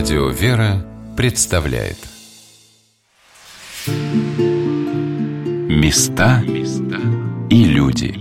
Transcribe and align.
Радио 0.00 0.28
«Вера» 0.30 0.82
представляет 1.14 1.98
Места 5.68 6.42
и 7.50 7.64
люди 7.64 8.14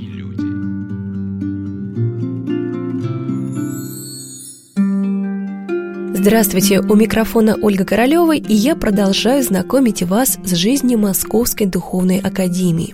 Здравствуйте, 6.13 6.81
у 6.81 6.95
микрофона 6.95 7.55
Ольга 7.61 7.85
Королева, 7.85 8.35
и 8.35 8.53
я 8.53 8.75
продолжаю 8.75 9.41
знакомить 9.41 10.03
вас 10.03 10.37
с 10.43 10.53
жизнью 10.55 10.99
Московской 10.99 11.65
Духовной 11.65 12.19
Академии. 12.19 12.93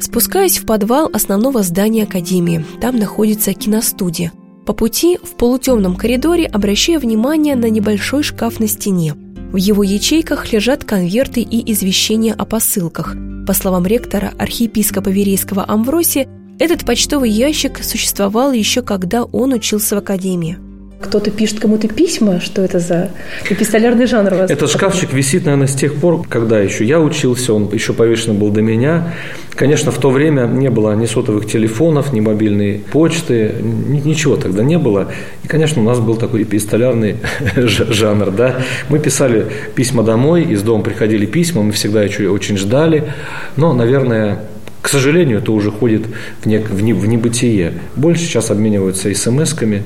Спускаюсь 0.00 0.58
в 0.58 0.66
подвал 0.66 1.08
основного 1.14 1.62
здания 1.62 2.02
Академии. 2.02 2.64
Там 2.80 2.96
находится 2.96 3.52
киностудия– 3.52 4.32
по 4.66 4.72
пути 4.72 5.18
в 5.22 5.36
полутемном 5.36 5.96
коридоре 5.96 6.46
обращаю 6.46 7.00
внимание 7.00 7.56
на 7.56 7.70
небольшой 7.70 8.22
шкаф 8.22 8.60
на 8.60 8.66
стене. 8.66 9.14
В 9.52 9.56
его 9.56 9.82
ячейках 9.82 10.52
лежат 10.52 10.84
конверты 10.84 11.40
и 11.40 11.72
извещения 11.72 12.34
о 12.34 12.44
посылках. 12.44 13.14
По 13.46 13.52
словам 13.52 13.86
ректора 13.86 14.32
архиепископа 14.38 15.10
Верейского 15.10 15.64
Амвросия, 15.68 16.28
этот 16.58 16.84
почтовый 16.84 17.30
ящик 17.30 17.82
существовал 17.84 18.52
еще 18.52 18.82
когда 18.82 19.24
он 19.24 19.52
учился 19.52 19.96
в 19.96 19.98
академии 19.98 20.58
кто-то 21.04 21.30
пишет 21.30 21.60
кому-то 21.60 21.86
письма, 21.88 22.40
что 22.40 22.62
это 22.62 22.78
за 22.78 23.10
эпистолярный 23.48 24.06
жанр 24.06 24.32
у 24.32 24.36
вас? 24.36 24.50
Этот 24.50 24.70
шкафчик 24.70 25.12
висит, 25.12 25.44
наверное, 25.44 25.66
с 25.66 25.74
тех 25.74 25.94
пор, 25.94 26.26
когда 26.28 26.58
еще 26.60 26.84
я 26.84 27.00
учился, 27.00 27.52
он 27.52 27.68
еще 27.72 27.92
повешен 27.92 28.36
был 28.36 28.50
до 28.50 28.62
меня. 28.62 29.14
Конечно, 29.54 29.92
в 29.92 29.98
то 29.98 30.10
время 30.10 30.46
не 30.46 30.70
было 30.70 30.94
ни 30.94 31.06
сотовых 31.06 31.46
телефонов, 31.46 32.12
ни 32.12 32.20
мобильной 32.20 32.82
почты, 32.90 33.54
ничего 33.60 34.36
тогда 34.36 34.64
не 34.64 34.78
было. 34.78 35.12
И, 35.44 35.48
конечно, 35.48 35.80
у 35.80 35.84
нас 35.84 36.00
был 36.00 36.16
такой 36.16 36.42
эпистолярный 36.42 37.16
жанр. 37.56 38.30
Да? 38.30 38.56
Мы 38.88 38.98
писали 38.98 39.46
письма 39.74 40.02
домой, 40.02 40.42
из 40.42 40.62
дома 40.62 40.82
приходили 40.82 41.26
письма, 41.26 41.62
мы 41.62 41.72
всегда 41.72 42.00
очень 42.00 42.56
ждали. 42.56 43.12
Но, 43.56 43.72
наверное, 43.72 44.40
к 44.84 44.88
сожалению, 44.88 45.38
это 45.38 45.50
уже 45.50 45.70
ходит 45.70 46.02
в, 46.06 46.44
в, 46.44 46.82
не, 46.82 46.92
в 46.92 47.06
небытие. 47.06 47.72
Больше 47.96 48.24
сейчас 48.24 48.50
обмениваются 48.50 49.08
смс-ками, 49.08 49.82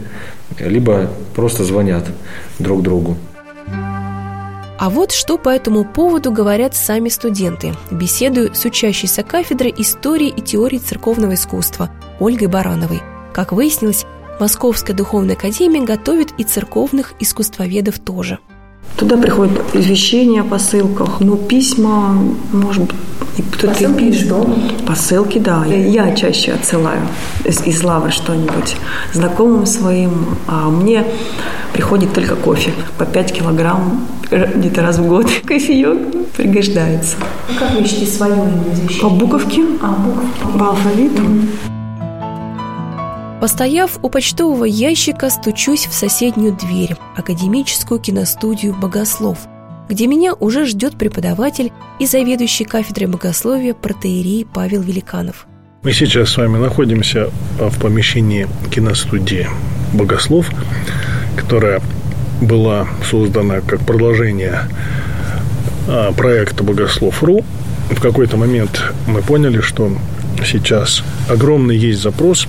либо 0.58 1.10
просто 1.34 1.64
звонят 1.64 2.04
друг 2.58 2.82
другу. 2.82 3.16
А 4.78 4.90
вот 4.90 5.10
что 5.10 5.38
по 5.38 5.48
этому 5.48 5.84
поводу 5.84 6.30
говорят 6.30 6.76
сами 6.76 7.08
студенты. 7.08 7.74
Беседую 7.90 8.54
с 8.54 8.64
учащейся 8.64 9.24
кафедры 9.24 9.74
истории 9.76 10.28
и 10.28 10.40
теории 10.40 10.78
церковного 10.78 11.34
искусства 11.34 11.90
Ольгой 12.20 12.46
Барановой. 12.46 13.02
Как 13.32 13.52
выяснилось, 13.52 14.06
Московская 14.38 14.94
духовная 14.94 15.34
академия 15.34 15.84
готовит 15.84 16.32
и 16.38 16.44
церковных 16.44 17.14
искусствоведов 17.18 17.98
тоже. 17.98 18.38
Туда 18.96 19.16
приходят 19.16 19.60
извещения 19.74 20.40
о 20.40 20.44
посылках, 20.44 21.20
но 21.20 21.36
письма, 21.36 22.18
может 22.52 22.84
быть, 22.84 22.96
и 23.38 23.42
кто-то 23.42 23.68
Посылки. 23.68 24.02
Из 24.02 24.26
дома? 24.26 24.56
Посылки, 24.86 25.38
да. 25.38 25.64
Я 25.64 26.14
чаще 26.14 26.52
отсылаю 26.52 27.02
из, 27.44 27.62
из 27.64 27.84
лавы 27.84 28.10
что-нибудь 28.10 28.76
знакомым 29.12 29.64
своим, 29.66 30.26
а 30.48 30.68
мне 30.68 31.04
приходит 31.72 32.12
только 32.12 32.34
кофе 32.34 32.72
по 32.98 33.04
5 33.04 33.32
килограмм 33.32 34.06
где-то 34.30 34.82
раз 34.82 34.98
в 34.98 35.06
год. 35.06 35.26
Кофеек 35.44 36.32
пригождается. 36.36 37.16
А 37.48 37.58
как 37.58 37.74
вы 37.74 37.82
ищете 37.82 38.06
свое 38.06 38.34
имя 38.34 39.00
По 39.00 39.08
буковке. 39.08 39.64
А, 39.80 39.92
буковке. 39.92 40.58
По 40.58 40.68
алфавиту. 40.70 41.22
Постояв 43.40 44.00
у 44.02 44.10
почтового 44.10 44.64
ящика, 44.64 45.30
стучусь 45.30 45.86
в 45.86 45.94
соседнюю 45.94 46.56
дверь, 46.56 46.96
академическую 47.16 48.00
киностудию 48.00 48.74
«Богослов», 48.74 49.38
где 49.88 50.08
меня 50.08 50.34
уже 50.34 50.66
ждет 50.66 50.98
преподаватель 50.98 51.70
и 52.00 52.06
заведующий 52.06 52.64
кафедрой 52.64 53.06
богословия 53.06 53.74
протеерей 53.74 54.44
Павел 54.44 54.82
Великанов. 54.82 55.46
Мы 55.84 55.92
сейчас 55.92 56.30
с 56.30 56.36
вами 56.36 56.58
находимся 56.58 57.30
в 57.60 57.80
помещении 57.80 58.48
киностудии 58.72 59.48
«Богослов», 59.92 60.50
которая 61.36 61.80
была 62.42 62.88
создана 63.08 63.60
как 63.60 63.86
продолжение 63.86 64.62
а, 65.86 66.12
проекта 66.12 66.64
«Богослов.ру». 66.64 67.44
В 67.90 68.00
какой-то 68.00 68.36
момент 68.36 68.82
мы 69.06 69.22
поняли, 69.22 69.60
что 69.60 69.92
сейчас 70.44 71.04
огромный 71.28 71.76
есть 71.76 72.02
запрос 72.02 72.48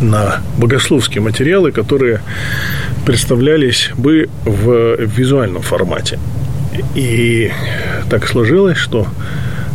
на 0.00 0.40
богословские 0.58 1.22
материалы, 1.22 1.72
которые 1.72 2.20
представлялись 3.04 3.90
бы 3.96 4.28
в 4.44 4.96
визуальном 4.98 5.62
формате. 5.62 6.18
И 6.94 7.50
так 8.10 8.26
сложилось, 8.28 8.78
что 8.78 9.06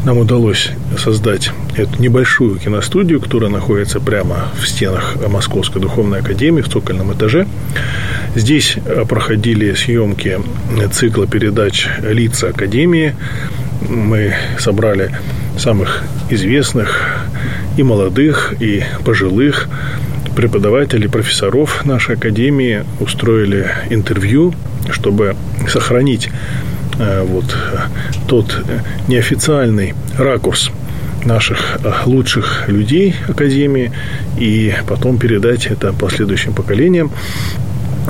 нам 0.05 0.17
удалось 0.17 0.69
создать 0.97 1.51
эту 1.77 2.01
небольшую 2.01 2.59
киностудию, 2.59 3.21
которая 3.21 3.49
находится 3.49 3.99
прямо 3.99 4.49
в 4.59 4.67
стенах 4.67 5.15
Московской 5.29 5.81
духовной 5.81 6.19
академии 6.19 6.61
в 6.61 6.69
цокольном 6.69 7.13
этаже. 7.13 7.47
Здесь 8.35 8.77
проходили 9.07 9.73
съемки 9.73 10.39
цикла 10.91 11.25
передач 11.25 11.87
«Лица 12.01 12.49
Академии». 12.49 13.15
Мы 13.87 14.33
собрали 14.59 15.15
самых 15.57 16.03
известных 16.29 17.25
и 17.77 17.83
молодых, 17.83 18.53
и 18.59 18.83
пожилых 19.05 19.67
преподавателей, 20.35 21.09
профессоров 21.09 21.85
нашей 21.85 22.15
академии 22.15 22.83
устроили 22.99 23.69
интервью, 23.89 24.53
чтобы 24.89 25.35
сохранить 25.67 26.29
э, 26.99 27.23
вот 27.23 27.55
тот 28.27 28.63
неофициальный 29.07 29.93
ракурс 30.17 30.71
наших 31.25 31.77
э, 31.83 31.91
лучших 32.05 32.67
людей 32.67 33.15
Академии 33.27 33.91
и 34.37 34.73
потом 34.87 35.17
передать 35.17 35.67
это 35.67 35.93
последующим 35.93 36.53
поколениям. 36.53 37.11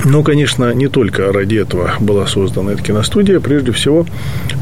Ну, 0.04 0.22
конечно, 0.22 0.74
не 0.74 0.88
только 0.88 1.32
ради 1.32 1.56
этого 1.56 1.92
была 2.00 2.26
создана 2.26 2.72
эта 2.72 2.82
киностудия. 2.82 3.38
Прежде 3.38 3.72
всего, 3.72 4.06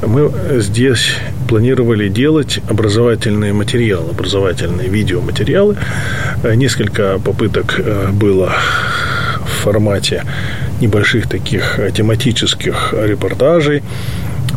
мы 0.07 0.31
здесь 0.59 1.15
планировали 1.53 2.09
делать 2.09 2.61
образовательные 2.67 3.53
материалы, 3.53 4.13
образовательные 4.13 4.89
видеоматериалы. 4.89 5.77
Несколько 6.43 7.19
попыток 7.19 7.79
э, 7.79 8.09
было 8.11 8.55
в 9.45 9.51
формате 9.62 10.25
небольших 10.81 11.29
таких 11.29 11.79
тематических 11.95 12.95
репортажей. 12.97 13.83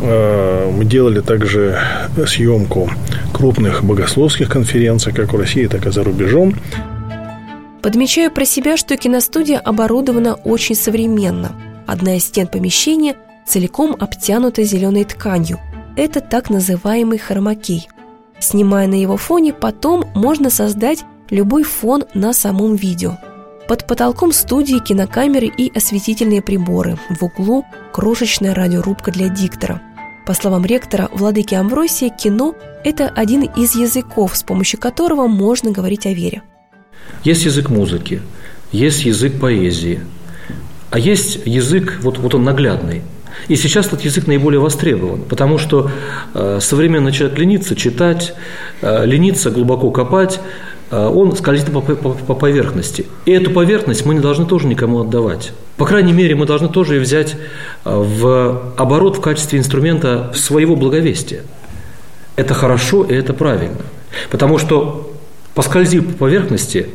Э, 0.00 0.72
мы 0.74 0.86
делали 0.86 1.20
также 1.20 1.78
съемку 2.26 2.90
крупных 3.34 3.84
богословских 3.84 4.48
конференций, 4.48 5.12
как 5.12 5.34
в 5.34 5.38
России, 5.38 5.66
так 5.66 5.84
и 5.84 5.90
за 5.90 6.02
рубежом. 6.02 6.54
Подмечаю 7.82 8.30
про 8.30 8.46
себя, 8.46 8.78
что 8.78 8.96
киностудия 8.96 9.58
оборудована 9.58 10.32
очень 10.32 10.74
современно. 10.74 11.52
Одна 11.86 12.16
из 12.16 12.24
стен 12.24 12.46
помещения 12.46 13.16
целиком 13.46 13.94
обтянута 14.00 14.62
зеленой 14.62 15.04
тканью. 15.04 15.60
Это 15.96 16.20
так 16.20 16.50
называемый 16.50 17.18
хромакей. 17.18 17.88
Снимая 18.38 18.86
на 18.86 18.94
его 18.94 19.16
фоне, 19.16 19.52
потом 19.52 20.04
можно 20.14 20.50
создать 20.50 21.04
любой 21.30 21.62
фон 21.62 22.04
на 22.14 22.32
самом 22.32 22.76
видео. 22.76 23.16
Под 23.66 23.86
потолком 23.86 24.32
студии 24.32 24.78
кинокамеры 24.78 25.46
и 25.46 25.74
осветительные 25.74 26.42
приборы. 26.42 26.98
В 27.08 27.22
углу 27.24 27.64
крошечная 27.92 28.54
радиорубка 28.54 29.10
для 29.10 29.28
диктора. 29.28 29.82
По 30.24 30.34
словам 30.34 30.64
ректора 30.64 31.08
Владыки 31.12 31.54
Амвросия, 31.54 32.10
кино– 32.10 32.54
это 32.84 33.08
один 33.08 33.42
из 33.42 33.74
языков, 33.74 34.36
с 34.36 34.42
помощью 34.42 34.78
которого 34.78 35.26
можно 35.26 35.70
говорить 35.70 36.06
о 36.06 36.12
вере– 36.12 36.42
есть 37.24 37.44
язык 37.44 37.70
музыки, 37.70 38.22
есть 38.72 39.04
язык 39.04 39.40
поэзии, 39.40 40.00
а 40.90 40.98
есть 40.98 41.40
язык, 41.44 41.98
вот, 42.02 42.18
вот 42.18 42.34
он 42.34 42.44
наглядный. 42.44 43.02
И 43.48 43.56
сейчас 43.56 43.86
этот 43.86 44.02
язык 44.02 44.26
наиболее 44.26 44.60
востребован, 44.60 45.22
потому 45.22 45.58
что 45.58 45.90
э, 46.34 46.58
современный 46.60 47.12
человек 47.12 47.38
ленится 47.38 47.76
читать, 47.76 48.34
э, 48.82 49.06
ленится 49.06 49.50
глубоко 49.50 49.90
копать, 49.90 50.40
э, 50.90 51.06
он 51.06 51.34
скользит 51.36 51.72
по, 51.72 51.80
по, 51.80 51.94
по 51.94 52.34
поверхности. 52.34 53.06
И 53.24 53.32
эту 53.32 53.50
поверхность 53.50 54.04
мы 54.04 54.14
не 54.14 54.20
должны 54.20 54.46
тоже 54.46 54.66
никому 54.66 55.00
отдавать. 55.00 55.52
По 55.76 55.84
крайней 55.84 56.12
мере, 56.12 56.34
мы 56.34 56.46
должны 56.46 56.68
тоже 56.68 56.94
ее 56.94 57.00
взять 57.00 57.34
э, 57.34 57.36
в 57.84 58.72
оборот 58.76 59.18
в 59.18 59.20
качестве 59.20 59.58
инструмента 59.58 60.32
своего 60.34 60.74
благовестия. 60.74 61.42
Это 62.34 62.54
хорошо 62.54 63.04
и 63.04 63.14
это 63.14 63.32
правильно. 63.32 63.78
Потому 64.30 64.58
что 64.58 65.12
поскользив 65.54 66.06
по 66.06 66.24
поверхности, 66.24 66.88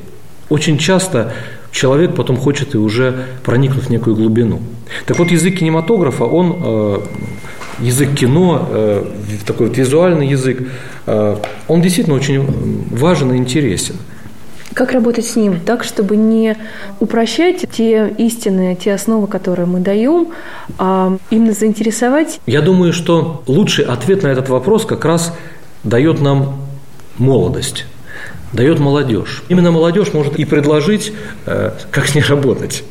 очень 0.50 0.78
часто 0.78 1.34
человек 1.72 2.16
потом 2.16 2.38
хочет 2.38 2.76
и 2.76 2.78
уже 2.78 3.26
проникнуть 3.44 3.86
в 3.86 3.90
некую 3.90 4.16
глубину. 4.16 4.60
Так 5.06 5.20
вот, 5.20 5.32
язык 5.32 5.60
кинематографа, 5.60 6.26
он, 6.26 6.58
э, 6.64 7.00
язык 7.80 8.14
кино, 8.16 8.68
э, 8.70 9.06
такой 9.46 9.68
вот 9.68 9.78
визуальный 9.78 10.28
язык, 10.28 10.68
э, 11.06 11.38
он 11.68 11.82
действительно 11.82 12.16
очень 12.16 12.86
важен 12.92 13.34
и 13.34 13.38
интересен. 13.38 13.96
Как 14.74 14.94
работать 14.94 15.26
с 15.26 15.36
ним 15.36 15.60
так, 15.60 15.84
чтобы 15.84 16.16
не 16.16 16.56
упрощать 17.02 17.66
те 17.72 18.14
истины, 18.18 18.78
те 18.82 18.94
основы, 18.94 19.28
которые 19.28 19.66
мы 19.66 19.82
даем, 19.82 20.30
а 20.78 21.18
именно 21.30 21.52
заинтересовать? 21.52 22.40
Я 22.48 22.62
думаю, 22.62 22.94
что 22.94 23.44
лучший 23.48 23.84
ответ 23.84 24.24
на 24.24 24.28
этот 24.28 24.48
вопрос 24.48 24.86
как 24.86 25.04
раз 25.04 25.34
дает 25.84 26.22
нам 26.22 26.62
молодость, 27.18 27.86
дает 28.54 28.80
молодежь. 28.80 29.44
Именно 29.50 29.72
молодежь 29.72 30.14
может 30.14 30.38
и 30.38 30.46
предложить, 30.46 31.14
э, 31.46 31.72
как 31.92 32.08
с 32.08 32.16
ней 32.16 32.24
работать, 32.24 32.84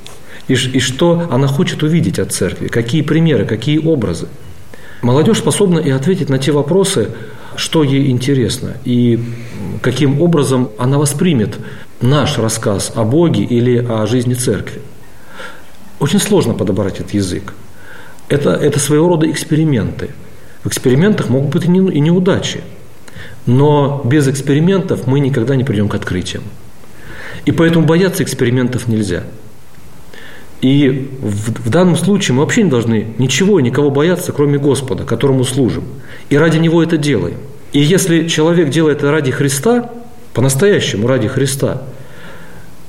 и, 0.49 0.55
и 0.55 0.81
что 0.81 1.29
она 1.31 1.47
хочет 1.47 1.83
увидеть 1.83 2.19
от 2.19 2.33
церкви, 2.33 2.69
какие 2.69 3.03
примеры, 3.03 3.45
какие 3.45 3.79
образы. 3.79 4.29
Молодежь 5.03 5.39
способна 5.39 5.79
и 5.79 5.91
ответить 5.91 6.29
на 6.29 6.39
те 6.39 6.53
вопросы, 6.53 7.11
что 7.57 7.83
ей 7.83 8.11
интересно 8.11 8.75
и 8.85 9.19
каким 9.83 10.21
образом 10.21 10.71
она 10.79 10.99
воспримет 10.99 11.59
наш 12.01 12.39
рассказ 12.39 12.93
о 12.95 13.05
Боге 13.05 13.45
или 13.45 13.77
о 13.77 14.07
жизни 14.07 14.35
церкви. 14.35 14.81
Очень 15.99 16.21
сложно 16.21 16.55
подобрать 16.55 17.01
этот 17.01 17.13
язык. 17.13 17.55
Это, 18.29 18.51
это 18.51 18.79
своего 18.79 19.09
рода 19.09 19.31
эксперименты. 19.31 20.11
В 20.63 20.69
экспериментах 20.69 21.29
могут 21.29 21.51
быть 21.51 21.65
и, 21.65 21.69
не, 21.69 21.91
и 21.93 22.01
неудачи. 22.01 22.63
Но 23.47 24.03
без 24.05 24.29
экспериментов 24.29 25.07
мы 25.07 25.21
никогда 25.21 25.57
не 25.57 25.65
придем 25.65 25.89
к 25.89 25.95
открытиям. 25.95 26.43
И 27.45 27.53
поэтому 27.53 27.87
бояться 27.87 28.23
экспериментов 28.23 28.87
нельзя. 28.87 29.25
И 30.61 31.11
в, 31.21 31.67
в 31.67 31.71
данном 31.71 31.97
случае 31.97 32.35
мы 32.35 32.43
вообще 32.43 32.63
не 32.63 32.71
должны 32.71 33.15
ничего 33.19 33.59
и 33.59 33.63
никого 33.63 33.91
бояться, 33.91 34.33
кроме 34.33 34.59
Господа, 34.59 35.05
которому 35.05 35.45
служим. 35.45 35.85
И 36.29 36.37
ради 36.37 36.59
Него 36.59 36.83
это 36.83 36.99
делаем. 36.99 37.39
И 37.73 37.81
если 37.81 38.29
человек 38.29 38.69
делает 38.69 38.99
это 38.99 39.11
ради 39.11 39.31
Христа, 39.31 39.91
по-настоящему 40.35 41.07
ради 41.07 41.29
Христа, 41.29 41.83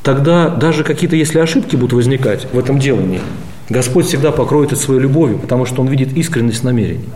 тогда 0.03 0.49
даже 0.49 0.83
какие-то, 0.83 1.15
если 1.15 1.39
ошибки 1.39 1.75
будут 1.75 1.93
возникать 1.93 2.47
в 2.51 2.59
этом 2.59 2.77
делании, 2.77 3.21
Господь 3.69 4.07
всегда 4.07 4.31
покроет 4.31 4.73
это 4.73 4.81
своей 4.81 4.99
любовью, 4.99 5.37
потому 5.37 5.65
что 5.65 5.81
Он 5.81 5.87
видит 5.87 6.17
искренность 6.17 6.63
намерений. 6.63 7.07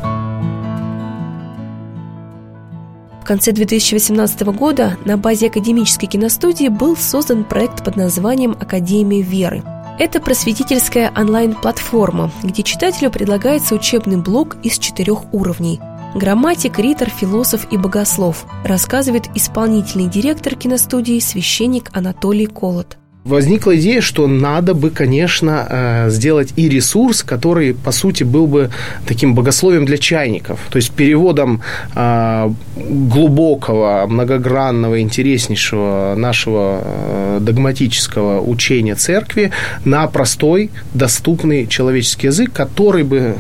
В 3.26 3.28
конце 3.28 3.52
2018 3.54 4.42
года 4.54 5.00
на 5.04 5.18
базе 5.18 5.48
академической 5.48 6.06
киностудии 6.06 6.68
был 6.68 6.96
создан 6.96 7.44
проект 7.44 7.84
под 7.84 7.96
названием 7.96 8.52
«Академия 8.52 9.24
веры». 9.24 9.64
Это 9.98 10.20
просветительская 10.20 11.12
онлайн-платформа, 11.18 12.30
где 12.44 12.62
читателю 12.62 13.10
предлагается 13.10 13.74
учебный 13.74 14.18
блок 14.18 14.58
из 14.62 14.78
четырех 14.78 15.34
уровней– 15.34 15.80
Грамматик, 16.16 16.80
ритор, 16.80 17.10
философ 17.10 17.68
и 17.72 17.78
богослов, 17.78 18.46
рассказывает 18.64 19.26
исполнительный 19.34 20.08
директор 20.08 20.56
киностудии 20.56 21.20
священник 21.20 21.90
Анатолий 21.94 22.46
Колот 22.46 22.98
возникла 23.26 23.76
идея, 23.76 24.02
что 24.02 24.28
надо 24.28 24.76
бы, 24.76 24.92
конечно, 24.92 25.68
э, 25.68 26.10
сделать 26.12 26.54
и 26.56 26.70
ресурс, 26.70 27.24
который, 27.24 27.74
по 27.74 27.92
сути, 27.92 28.24
был 28.24 28.46
бы 28.46 28.70
таким 29.08 29.34
богословием 29.34 29.86
для 29.86 29.98
чайников, 29.98 30.60
то 30.70 30.78
есть 30.78 30.92
переводом 30.92 31.62
э, 31.96 32.50
глубокого, 32.76 34.06
многогранного, 34.08 35.02
интереснейшего 35.02 36.14
нашего 36.16 36.82
э, 36.84 37.38
догматического 37.42 38.42
учения 38.42 38.94
церкви 38.94 39.50
на 39.86 40.06
простой, 40.06 40.70
доступный 40.94 41.66
человеческий 41.66 42.28
язык, 42.28 42.54
который 42.54 43.04
бы 43.04 43.36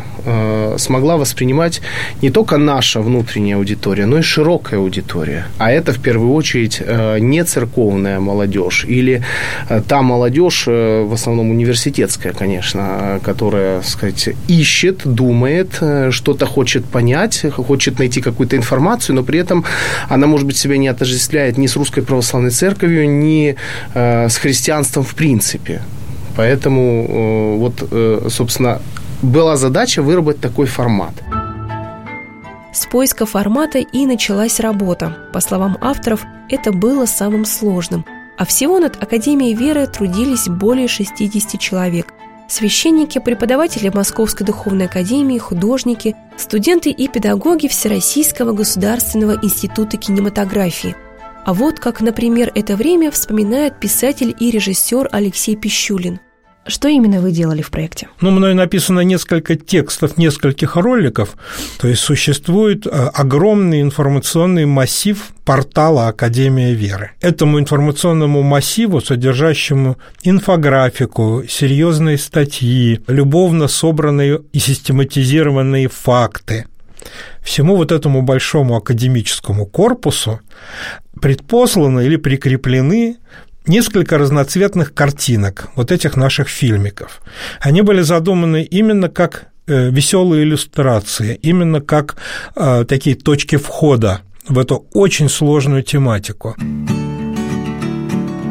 смогла 0.77 1.17
воспринимать 1.17 1.81
не 2.23 2.31
только 2.31 2.57
наша 2.57 2.99
внутренняя 2.99 3.57
аудитория, 3.57 4.07
но 4.07 4.17
и 4.17 4.21
широкая 4.23 4.79
аудитория. 4.79 5.45
А 5.59 5.71
это, 5.71 5.93
в 5.93 5.99
первую 5.99 6.33
очередь, 6.33 6.81
не 7.19 7.43
церковная 7.43 8.19
молодежь 8.19 8.85
или 8.89 9.21
та 9.81 10.01
молодежь, 10.01 10.67
э, 10.67 11.03
в 11.03 11.13
основном 11.13 11.51
университетская, 11.51 12.33
конечно, 12.33 13.19
которая, 13.23 13.79
так 13.79 13.89
сказать, 13.89 14.29
ищет, 14.47 15.01
думает, 15.05 15.77
э, 15.81 16.11
что-то 16.11 16.45
хочет 16.45 16.85
понять, 16.85 17.45
хочет 17.51 17.99
найти 17.99 18.21
какую-то 18.21 18.55
информацию, 18.55 19.15
но 19.15 19.23
при 19.23 19.39
этом 19.39 19.65
она, 20.09 20.27
может 20.27 20.47
быть, 20.47 20.57
себя 20.57 20.77
не 20.77 20.87
отождествляет 20.87 21.57
ни 21.57 21.67
с 21.67 21.75
русской 21.75 22.01
православной 22.01 22.51
церковью, 22.51 23.09
ни 23.09 23.55
с 23.93 24.37
христианством 24.37 25.03
в 25.03 25.13
принципе. 25.15 25.81
Поэтому 26.35 27.57
вот, 27.57 27.89
собственно, 28.29 28.79
была 29.21 29.55
задача 29.55 30.01
выработать 30.01 30.41
такой 30.41 30.65
формат. 30.65 31.13
С 32.73 32.85
поиска 32.87 33.25
формата 33.25 33.79
и 33.79 34.05
началась 34.05 34.59
работа. 34.59 35.17
По 35.33 35.39
словам 35.39 35.77
авторов, 35.81 36.25
это 36.49 36.71
было 36.71 37.05
самым 37.05 37.45
сложным– 37.45 38.05
а 38.37 38.45
всего 38.45 38.79
над 38.79 39.01
Академией 39.01 39.55
веры 39.55 39.87
трудились 39.87 40.47
более 40.47 40.87
60 40.87 41.59
человек. 41.59 42.13
Священники, 42.47 43.19
преподаватели 43.19 43.89
Московской 43.89 44.45
духовной 44.45 44.85
академии, 44.85 45.37
художники, 45.37 46.15
студенты 46.37 46.91
и 46.91 47.07
педагоги 47.07 47.67
Всероссийского 47.67 48.53
государственного 48.53 49.39
института 49.41 49.97
кинематографии. 49.97 50.95
А 51.43 51.53
вот 51.53 51.79
как, 51.79 52.01
например, 52.01 52.51
это 52.53 52.75
время 52.75 53.11
вспоминает 53.11 53.79
писатель 53.79 54.35
и 54.39 54.51
режиссер 54.51 55.09
Алексей 55.11 55.55
Пищулин. 55.55 56.19
Что 56.67 56.87
именно 56.87 57.21
вы 57.21 57.31
делали 57.31 57.61
в 57.61 57.69
проекте? 57.69 58.07
Ну, 58.21 58.31
мной 58.31 58.55
написано 58.55 59.01
несколько 59.01 59.55
текстов, 59.55 60.17
нескольких 60.17 60.75
роликов. 60.75 61.35
То 61.79 61.87
есть 61.87 62.01
существует 62.01 62.87
э, 62.87 62.89
огромный 62.89 63.81
информационный 63.81 64.65
массив 64.65 65.31
портала 65.45 66.07
Академия 66.07 66.73
Веры. 66.73 67.11
Этому 67.21 67.59
информационному 67.59 68.41
массиву, 68.41 68.99
содержащему 68.99 69.97
инфографику, 70.23 71.43
серьезные 71.47 72.17
статьи, 72.17 72.99
любовно 73.07 73.67
собранные 73.67 74.41
и 74.51 74.57
систематизированные 74.57 75.87
факты, 75.87 76.65
всему 77.43 77.75
вот 77.75 77.91
этому 77.91 78.23
большому 78.23 78.75
академическому 78.75 79.67
корпусу 79.67 80.39
предпосланы 81.21 82.05
или 82.05 82.15
прикреплены 82.15 83.17
несколько 83.67 84.17
разноцветных 84.17 84.93
картинок 84.93 85.69
вот 85.75 85.91
этих 85.91 86.15
наших 86.15 86.47
фильмиков. 86.47 87.21
Они 87.59 87.81
были 87.81 88.01
задуманы 88.01 88.63
именно 88.63 89.09
как 89.09 89.47
э, 89.67 89.89
веселые 89.89 90.43
иллюстрации, 90.43 91.39
именно 91.41 91.81
как 91.81 92.17
э, 92.55 92.85
такие 92.87 93.15
точки 93.15 93.57
входа 93.57 94.21
в 94.47 94.59
эту 94.59 94.85
очень 94.93 95.29
сложную 95.29 95.83
тематику. 95.83 96.55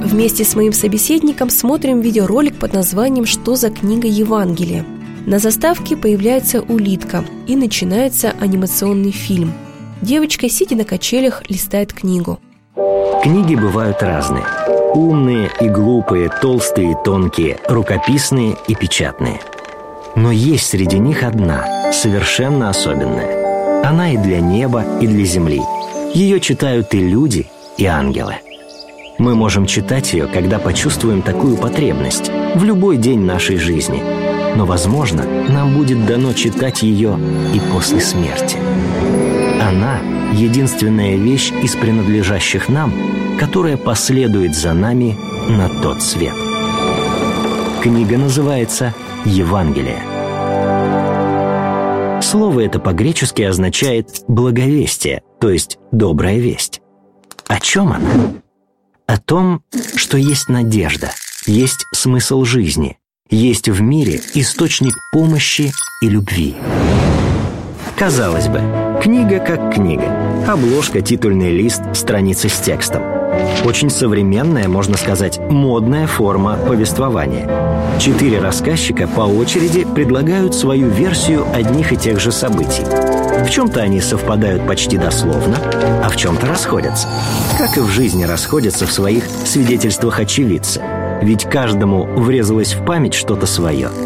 Вместе 0.04 0.44
с 0.44 0.54
моим 0.54 0.72
собеседником 0.72 1.50
смотрим 1.50 2.00
видеоролик 2.00 2.56
под 2.56 2.74
названием 2.74 3.26
«Что 3.26 3.56
за 3.56 3.70
книга 3.70 4.06
Евангелия?». 4.06 4.84
На 5.26 5.38
заставке 5.38 5.96
появляется 5.96 6.60
улитка 6.60 7.24
и 7.46 7.56
начинается 7.56 8.34
анимационный 8.38 9.12
фильм. 9.12 9.54
Девочка, 10.02 10.50
сидя 10.50 10.76
на 10.76 10.84
качелях, 10.84 11.42
листает 11.48 11.94
книгу. 11.94 12.38
Книги 13.22 13.54
бывают 13.54 14.02
разные– 14.02 14.44
Умные 14.94 15.50
и 15.60 15.68
глупые, 15.68 16.30
толстые 16.40 16.92
и 16.92 16.94
тонкие, 17.04 17.58
рукописные 17.68 18.56
и 18.68 18.76
печатные. 18.76 19.40
Но 20.14 20.30
есть 20.30 20.68
среди 20.68 21.00
них 21.00 21.24
одна, 21.24 21.92
совершенно 21.92 22.70
особенная. 22.70 23.82
Она 23.84 24.12
и 24.12 24.16
для 24.16 24.38
неба, 24.38 24.84
и 25.00 25.08
для 25.08 25.24
земли. 25.24 25.60
Ее 26.14 26.38
читают 26.38 26.94
и 26.94 27.00
люди, 27.00 27.48
и 27.76 27.86
ангелы. 27.86 28.36
Мы 29.18 29.34
можем 29.34 29.66
читать 29.66 30.12
ее, 30.12 30.28
когда 30.28 30.60
почувствуем 30.60 31.22
такую 31.22 31.56
потребность, 31.56 32.30
в 32.54 32.62
любой 32.62 32.96
день 32.96 33.20
нашей 33.20 33.56
жизни. 33.56 34.00
Но, 34.54 34.64
возможно, 34.64 35.24
нам 35.48 35.74
будет 35.74 36.06
дано 36.06 36.32
читать 36.34 36.82
ее 36.84 37.18
и 37.52 37.60
после 37.72 37.98
смерти. 38.00 38.58
Она— 39.60 39.98
единственная 40.34 41.16
вещь 41.16 41.52
из 41.62 41.76
принадлежащих 41.76 42.68
нам, 42.68 42.92
которая 43.38 43.76
последует 43.76 44.54
за 44.54 44.72
нами 44.72 45.16
на 45.48 45.68
тот 45.68 46.02
свет. 46.02 46.34
Книга 47.82 48.18
называется 48.18 48.94
«Евангелие». 49.24 50.02
Слово 52.22 52.60
это 52.60 52.80
по-гречески 52.80 53.42
означает 53.42 54.24
«благовестие», 54.26 55.22
то 55.40 55.50
есть 55.50 55.78
«добрая 55.92 56.38
весть». 56.38 56.80
О 57.46 57.60
чем 57.60 57.92
она? 57.92 58.10
О 59.06 59.18
том, 59.18 59.62
что 59.96 60.16
есть 60.16 60.48
надежда, 60.48 61.10
есть 61.46 61.86
смысл 61.92 62.44
жизни, 62.44 62.98
есть 63.30 63.68
в 63.68 63.82
мире 63.82 64.20
источник 64.34 64.94
помощи 65.12 65.72
и 66.02 66.08
любви. 66.08 66.56
Казалось 67.96 68.48
бы, 68.48 68.60
книга 69.00 69.38
как 69.38 69.74
книга. 69.74 70.10
Обложка, 70.48 71.00
титульный 71.00 71.50
лист, 71.50 71.82
страницы 71.94 72.48
с 72.48 72.58
текстом. 72.60 73.02
Очень 73.64 73.90
современная, 73.90 74.68
можно 74.68 74.96
сказать, 74.96 75.38
модная 75.38 76.06
форма 76.06 76.56
повествования. 76.56 77.48
Четыре 77.98 78.40
рассказчика 78.40 79.06
по 79.06 79.22
очереди 79.22 79.84
предлагают 79.84 80.54
свою 80.54 80.88
версию 80.88 81.46
одних 81.54 81.92
и 81.92 81.96
тех 81.96 82.20
же 82.20 82.32
событий. 82.32 82.84
В 83.44 83.50
чем-то 83.50 83.80
они 83.80 84.00
совпадают 84.00 84.66
почти 84.66 84.96
дословно, 84.96 85.56
а 86.02 86.08
в 86.08 86.16
чем-то 86.16 86.46
расходятся. 86.46 87.08
Как 87.58 87.76
и 87.76 87.80
в 87.80 87.88
жизни 87.88 88.24
расходятся 88.24 88.86
в 88.86 88.92
своих 88.92 89.24
свидетельствах 89.44 90.20
очевидцы. 90.20 90.80
Ведь 91.22 91.44
каждому 91.44 92.04
врезалось 92.04 92.74
в 92.74 92.84
память 92.84 93.14
что-то 93.14 93.46
свое– 93.46 93.90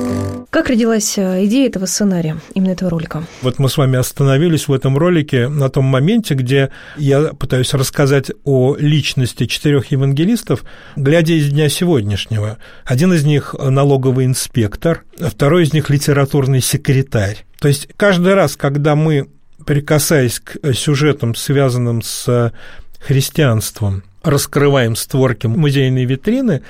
как 0.58 0.70
родилась 0.70 1.16
э, 1.16 1.44
идея 1.44 1.68
этого 1.68 1.86
сценария, 1.86 2.36
именно 2.52 2.72
этого 2.72 2.90
ролика? 2.90 3.22
Вот 3.42 3.60
мы 3.60 3.68
с 3.68 3.76
вами 3.76 3.96
остановились 3.96 4.66
в 4.66 4.72
этом 4.72 4.98
ролике 4.98 5.46
на 5.46 5.68
том 5.68 5.84
моменте, 5.84 6.34
где 6.34 6.70
я 6.96 7.32
пытаюсь 7.32 7.72
рассказать 7.74 8.32
о 8.42 8.74
личности 8.76 9.46
четырех 9.46 9.92
евангелистов, 9.92 10.64
глядя 10.96 11.34
из 11.34 11.50
дня 11.50 11.68
сегодняшнего. 11.68 12.58
Один 12.84 13.12
из 13.12 13.24
них 13.24 13.54
налоговый 13.56 14.24
инспектор, 14.24 15.04
второй 15.16 15.62
из 15.62 15.72
них 15.72 15.90
литературный 15.90 16.60
секретарь. 16.60 17.44
То 17.60 17.68
есть 17.68 17.88
каждый 17.96 18.34
раз, 18.34 18.56
когда 18.56 18.96
мы, 18.96 19.28
прикасаясь 19.64 20.40
к 20.40 20.74
сюжетам, 20.74 21.36
связанным 21.36 22.02
с 22.02 22.52
христианством, 22.98 24.02
раскрываем 24.24 24.96
створки 24.96 25.46
музейной 25.46 26.04
витрины, 26.04 26.62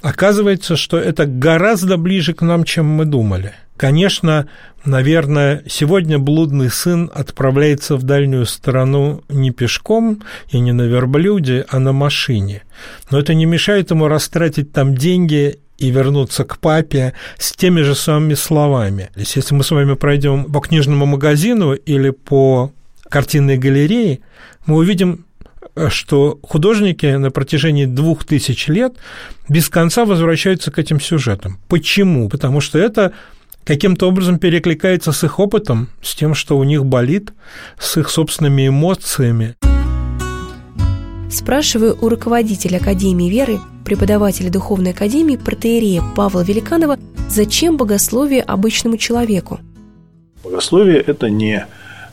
Оказывается, 0.00 0.76
что 0.76 0.98
это 0.98 1.26
гораздо 1.26 1.96
ближе 1.96 2.34
к 2.34 2.42
нам, 2.42 2.64
чем 2.64 2.86
мы 2.86 3.04
думали. 3.04 3.52
Конечно, 3.76 4.48
наверное, 4.84 5.62
сегодня 5.68 6.18
блудный 6.18 6.70
сын 6.70 7.10
отправляется 7.14 7.96
в 7.96 8.02
дальнюю 8.02 8.46
страну 8.46 9.22
не 9.28 9.50
пешком 9.50 10.22
и 10.50 10.58
не 10.58 10.72
на 10.72 10.82
верблюде, 10.82 11.64
а 11.68 11.78
на 11.78 11.92
машине. 11.92 12.62
Но 13.10 13.18
это 13.18 13.34
не 13.34 13.46
мешает 13.46 13.90
ему 13.90 14.08
растратить 14.08 14.72
там 14.72 14.96
деньги 14.96 15.60
и 15.78 15.90
вернуться 15.90 16.44
к 16.44 16.58
папе 16.58 17.14
с 17.38 17.52
теми 17.52 17.82
же 17.82 17.94
самыми 17.94 18.34
словами. 18.34 19.10
Если 19.14 19.54
мы 19.54 19.62
с 19.62 19.70
вами 19.70 19.94
пройдем 19.94 20.44
по 20.46 20.60
книжному 20.60 21.06
магазину 21.06 21.74
или 21.74 22.10
по 22.10 22.72
картинной 23.08 23.58
галерее, 23.58 24.20
мы 24.66 24.76
увидим 24.76 25.24
что 25.90 26.38
художники 26.42 27.06
на 27.06 27.30
протяжении 27.30 27.86
двух 27.86 28.24
тысяч 28.24 28.68
лет 28.68 28.94
без 29.48 29.68
конца 29.68 30.04
возвращаются 30.04 30.70
к 30.70 30.78
этим 30.78 31.00
сюжетам. 31.00 31.58
Почему? 31.68 32.28
Потому 32.28 32.60
что 32.60 32.78
это 32.78 33.12
каким-то 33.64 34.08
образом 34.08 34.38
перекликается 34.38 35.12
с 35.12 35.22
их 35.24 35.38
опытом, 35.38 35.88
с 36.02 36.14
тем, 36.14 36.34
что 36.34 36.56
у 36.56 36.64
них 36.64 36.84
болит, 36.86 37.32
с 37.78 37.96
их 37.98 38.08
собственными 38.08 38.68
эмоциями. 38.68 39.56
Спрашиваю 41.30 41.96
у 42.00 42.08
руководителя 42.08 42.78
Академии 42.78 43.28
веры, 43.28 43.60
преподавателя 43.84 44.50
Духовной 44.50 44.92
Академии 44.92 45.36
протеерея 45.36 46.02
Павла 46.16 46.42
Великанова, 46.42 46.98
зачем 47.28 47.76
богословие 47.76 48.42
обычному 48.42 48.96
человеку? 48.96 49.60
Богословие– 50.42 51.00
это 51.06 51.28
не 51.28 51.66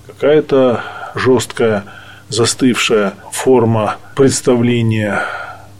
какая-то 0.05 0.83
жесткая 1.15 1.85
застывшая 2.29 3.13
форма 3.31 3.97
представления 4.15 5.23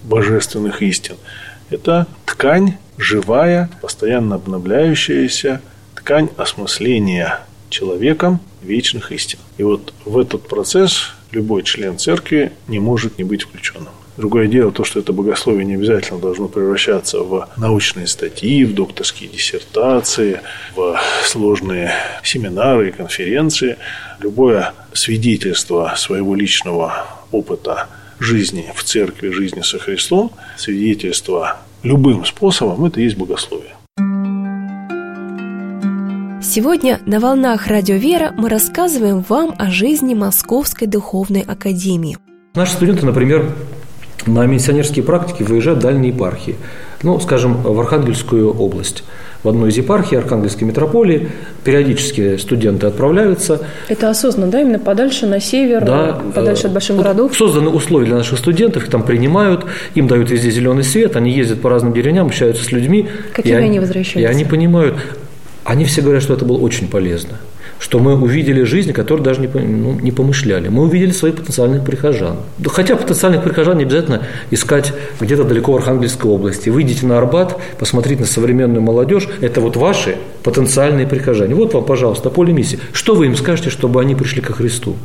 божественных 0.03 0.81
истин. 0.81 1.15
Это 1.69 2.07
ткань 2.25 2.77
живая, 2.97 3.69
постоянно 3.81 4.35
обновляющаяся, 4.35 5.61
ткань 5.95 6.29
осмысления 6.37 7.39
человеком 7.69 8.39
вечных 8.61 9.11
истин. 9.11 9.39
И 9.57 9.63
вот 9.63 9.93
в 10.05 10.17
этот 10.17 10.47
процесс 10.47 11.13
любой 11.31 11.63
член 11.63 11.97
церкви 11.97 12.51
не 12.67 12.79
может 12.79 13.17
не 13.17 13.23
быть 13.23 13.43
включенным. 13.43 13.93
Другое 14.17 14.47
дело 14.47 14.71
то, 14.71 14.85
что 14.85 14.99
это 14.99 15.11
богословие 15.11 15.65
не 15.65 15.73
обязательно 15.73 16.19
должно 16.19 16.47
превращаться 16.47 17.19
в 17.19 17.49
научные 17.57 18.07
статьи, 18.07 18.63
в 18.63 18.73
докторские 18.73 19.29
диссертации, 19.29 20.39
в 20.73 20.97
сложные 21.25 21.91
семинары 22.23 22.89
и 22.89 22.91
конференции. 22.91 23.77
Любое 24.21 24.73
свидетельство 24.93 25.93
своего 25.97 26.33
личного 26.33 27.05
опыта 27.31 27.87
жизни 28.19 28.71
в 28.73 28.83
церкви, 28.83 29.29
жизни 29.31 29.61
со 29.61 29.79
Христом, 29.79 30.31
свидетельство 30.57 31.57
любым 31.83 32.23
способом– 32.23 32.85
это 32.87 33.01
есть 33.01 33.17
богословие. 33.17 33.73
Сегодня 36.41 37.01
на 37.05 37.19
«Волнах 37.19 37.67
Радио 37.67 37.95
Вера» 37.95 38.33
мы 38.37 38.47
рассказываем 38.47 39.25
вам 39.27 39.53
о 39.57 39.69
жизни 39.71 40.13
Московской 40.13 40.87
Духовной 40.87 41.41
Академии. 41.41 42.17
Наши 42.53 42.73
студенты, 42.73 43.05
например, 43.05 43.51
на 44.25 44.45
миссионерские 44.45 45.03
практики 45.03 45.43
выезжают 45.43 45.79
дальние 45.79 46.11
епархии. 46.11 46.55
Ну, 47.03 47.19
скажем, 47.19 47.61
в 47.61 47.79
Архангельскую 47.79 48.51
область. 48.51 49.03
В 49.43 49.49
одной 49.49 49.69
из 49.69 49.77
епархий 49.77 50.17
Архангельской 50.17 50.67
митрополии 50.67 51.29
периодически 51.63 52.37
студенты 52.37 52.87
отправляются. 52.87 53.61
Это 53.89 54.09
осознанно, 54.09 54.51
да? 54.51 54.61
Именно 54.61 54.79
подальше 54.79 55.27
на 55.27 55.39
север, 55.39 55.85
да, 55.85 56.19
подальше 56.33 56.65
от 56.65 56.73
больших 56.73 56.97
городов? 56.97 57.35
Созданы 57.35 57.69
условия 57.69 58.07
для 58.07 58.15
наших 58.15 58.39
студентов, 58.39 58.83
их 58.83 58.89
там 58.89 59.03
принимают, 59.03 59.65
им 59.93 60.07
дают 60.07 60.31
везде 60.31 60.49
зеленый 60.49 60.83
свет, 60.83 61.15
они 61.15 61.31
ездят 61.31 61.61
по 61.61 61.69
разным 61.69 61.93
деревням, 61.93 62.25
общаются 62.25 62.63
с 62.63 62.71
людьми. 62.71 63.07
Какими 63.33 63.57
они 63.57 63.79
возвращаются? 63.79 64.19
И 64.19 64.23
они 64.23 64.45
понимают, 64.45 64.97
они 65.63 65.85
все 65.85 66.01
говорят, 66.01 66.23
что 66.23 66.33
это 66.33 66.45
было 66.45 66.57
очень 66.57 66.87
полезно 66.87 67.37
что 67.79 67.99
мы 67.99 68.15
увидели 68.19 68.63
жизнь, 68.63 68.93
которую 68.93 69.23
даже 69.23 69.41
не, 69.41 69.47
ну, 69.47 69.99
не 69.99 70.11
помышляли. 70.11 70.69
Мы 70.69 70.83
увидели 70.83 71.11
своих 71.11 71.35
потенциальных 71.35 71.83
прихожан. 71.83 72.37
Хотя 72.67 72.95
потенциальных 72.95 73.43
прихожан 73.43 73.77
не 73.77 73.83
обязательно 73.83 74.23
искать 74.51 74.93
где-то 75.19 75.43
далеко 75.43 75.73
в 75.73 75.75
Архангельской 75.75 76.29
области. 76.29 76.69
Выйдите 76.69 77.05
на 77.05 77.17
Арбат, 77.17 77.59
посмотрите 77.77 78.21
на 78.21 78.27
современную 78.27 78.81
молодежь. 78.81 79.27
Это 79.41 79.61
вот 79.61 79.75
ваши 79.75 80.17
потенциальные 80.43 81.07
прихожане. 81.07 81.55
Вот 81.55 81.73
вам, 81.73 81.85
пожалуйста, 81.85 82.29
поле 82.29 82.53
миссии. 82.53 82.79
Что 82.93 83.15
вы 83.15 83.27
им 83.27 83.35
скажете, 83.35 83.69
чтобы 83.69 84.01
они 84.01 84.15
пришли 84.15 84.41
ко 84.41 84.53
Христу? 84.53 84.95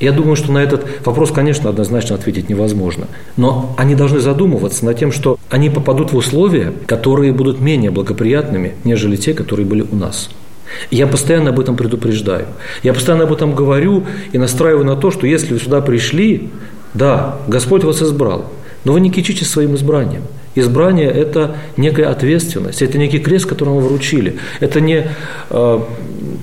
Я 0.00 0.12
думаю, 0.12 0.36
что 0.36 0.52
на 0.52 0.58
этот 0.58 1.04
вопрос, 1.04 1.32
конечно, 1.32 1.68
однозначно 1.68 2.14
ответить 2.14 2.48
невозможно. 2.48 3.08
Но 3.36 3.74
они 3.76 3.96
должны 3.96 4.20
задумываться 4.20 4.84
над 4.84 4.96
тем, 4.98 5.10
что 5.10 5.38
они 5.50 5.70
попадут 5.70 6.12
в 6.12 6.16
условия, 6.16 6.72
которые 6.86 7.32
будут 7.32 7.60
менее 7.60 7.90
благоприятными, 7.90 8.74
нежели 8.84 9.16
те, 9.16 9.34
которые 9.34 9.66
были 9.66 9.84
у 9.90 9.96
нас. 9.96 10.30
Я 10.90 11.06
постоянно 11.06 11.50
об 11.50 11.60
этом 11.60 11.76
предупреждаю. 11.76 12.46
Я 12.82 12.94
постоянно 12.94 13.24
об 13.24 13.32
этом 13.32 13.54
говорю 13.54 14.06
и 14.32 14.38
настраиваю 14.38 14.84
на 14.84 14.96
то, 14.96 15.10
что 15.10 15.26
если 15.26 15.54
вы 15.54 15.60
сюда 15.60 15.80
пришли, 15.80 16.50
да, 16.94 17.36
Господь 17.46 17.84
вас 17.84 18.02
избрал, 18.02 18.50
но 18.84 18.92
вы 18.92 19.00
не 19.00 19.10
кичитесь 19.10 19.50
своим 19.50 19.74
избранием. 19.74 20.22
Избрание– 20.54 21.08
это 21.10 21.56
некая 21.76 22.06
ответственность, 22.10 22.82
это 22.82 22.98
некий 22.98 23.20
крест, 23.20 23.46
который 23.46 23.68
вам 23.70 23.80
вручили. 23.80 24.38
Это 24.60 24.80
не 24.80 25.06
э, 25.50 25.80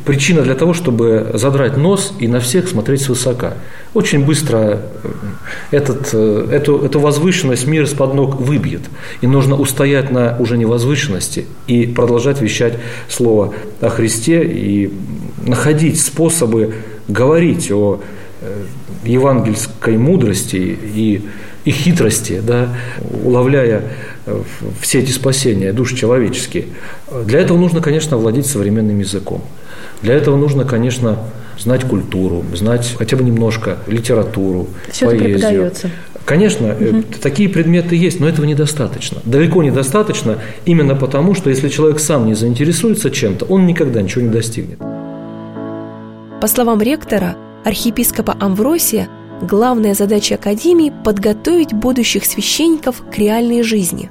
причина 0.05 0.41
для 0.41 0.55
того, 0.55 0.73
чтобы 0.73 1.31
задрать 1.33 1.75
нос 1.75 2.13
и 2.19 2.27
на 2.27 2.39
всех 2.39 2.69
смотреть 2.69 3.01
свысока. 3.01 3.55
Очень 3.93 4.23
быстро 4.23 4.57
э, 4.57 4.79
этот, 5.71 6.09
э, 6.13 6.47
эту, 6.51 6.83
эту 6.83 6.99
возвышенность 6.99 7.67
мир 7.67 7.83
из-под 7.83 8.13
ног 8.13 8.39
выбьет. 8.39 8.81
И 9.21 9.27
нужно 9.27 9.55
устоять 9.55 10.11
на 10.11 10.35
уже 10.39 10.57
не 10.57 10.65
возвышенности 10.65 11.45
и 11.67 11.87
продолжать 11.87 12.41
вещать 12.41 12.77
Слово 13.09 13.53
о 13.81 13.89
Христе 13.89 14.43
и 14.43 14.91
находить 15.45 15.99
способы 16.01 16.75
говорить 17.07 17.71
о 17.71 18.01
э, 18.41 18.63
евангельской 19.03 19.97
мудрости 19.97 20.55
и 20.55 21.21
и 21.65 21.71
хитрости, 21.71 22.41
да, 22.45 22.69
уловляя 23.23 23.83
э, 24.27 24.41
все 24.79 24.99
эти 24.99 25.11
спасения 25.11 25.73
душ 25.73 25.93
человеческие. 25.93 26.65
Для 27.25 27.39
этого 27.39 27.57
нужно, 27.57 27.81
конечно, 27.81 28.17
владеть 28.17 28.45
современным 28.45 28.99
языком. 28.99 29.41
Для 30.01 30.13
этого 30.13 30.37
нужно, 30.37 30.63
конечно, 30.63 31.19
знать 31.57 31.83
культуру, 31.83 32.43
знать 32.53 32.95
хотя 32.97 33.17
бы 33.17 33.23
немножко 33.23 33.77
литературу, 33.87 34.67
Все 34.89 35.07
поэзию. 35.07 35.29
Это 35.29 35.39
преподается. 35.39 35.91
Конечно, 36.25 36.73
угу. 36.73 37.03
такие 37.21 37.49
предметы 37.49 37.95
есть, 37.95 38.19
но 38.19 38.27
этого 38.27 38.45
недостаточно. 38.45 39.19
Далеко 39.25 39.61
недостаточно 39.61 40.39
именно 40.65 40.95
потому, 40.95 41.35
что 41.35 41.49
если 41.49 41.69
человек 41.69 41.99
сам 41.99 42.25
не 42.25 42.33
заинтересуется 42.33 43.11
чем-то, 43.11 43.45
он 43.45 43.67
никогда 43.67 44.01
ничего 44.01 44.21
не 44.21 44.29
достигнет. 44.29 44.79
По 46.41 46.47
словам 46.47 46.81
ректора, 46.81 47.35
архиепископа 47.63 48.35
Амвросия, 48.39 49.07
Главная 49.41 49.93
задача 49.93 50.35
Академии– 50.35 50.93
подготовить 51.03 51.73
будущих 51.73 52.25
священников 52.25 53.03
к 53.13 53.17
реальной 53.17 53.63
жизни. 53.63 54.09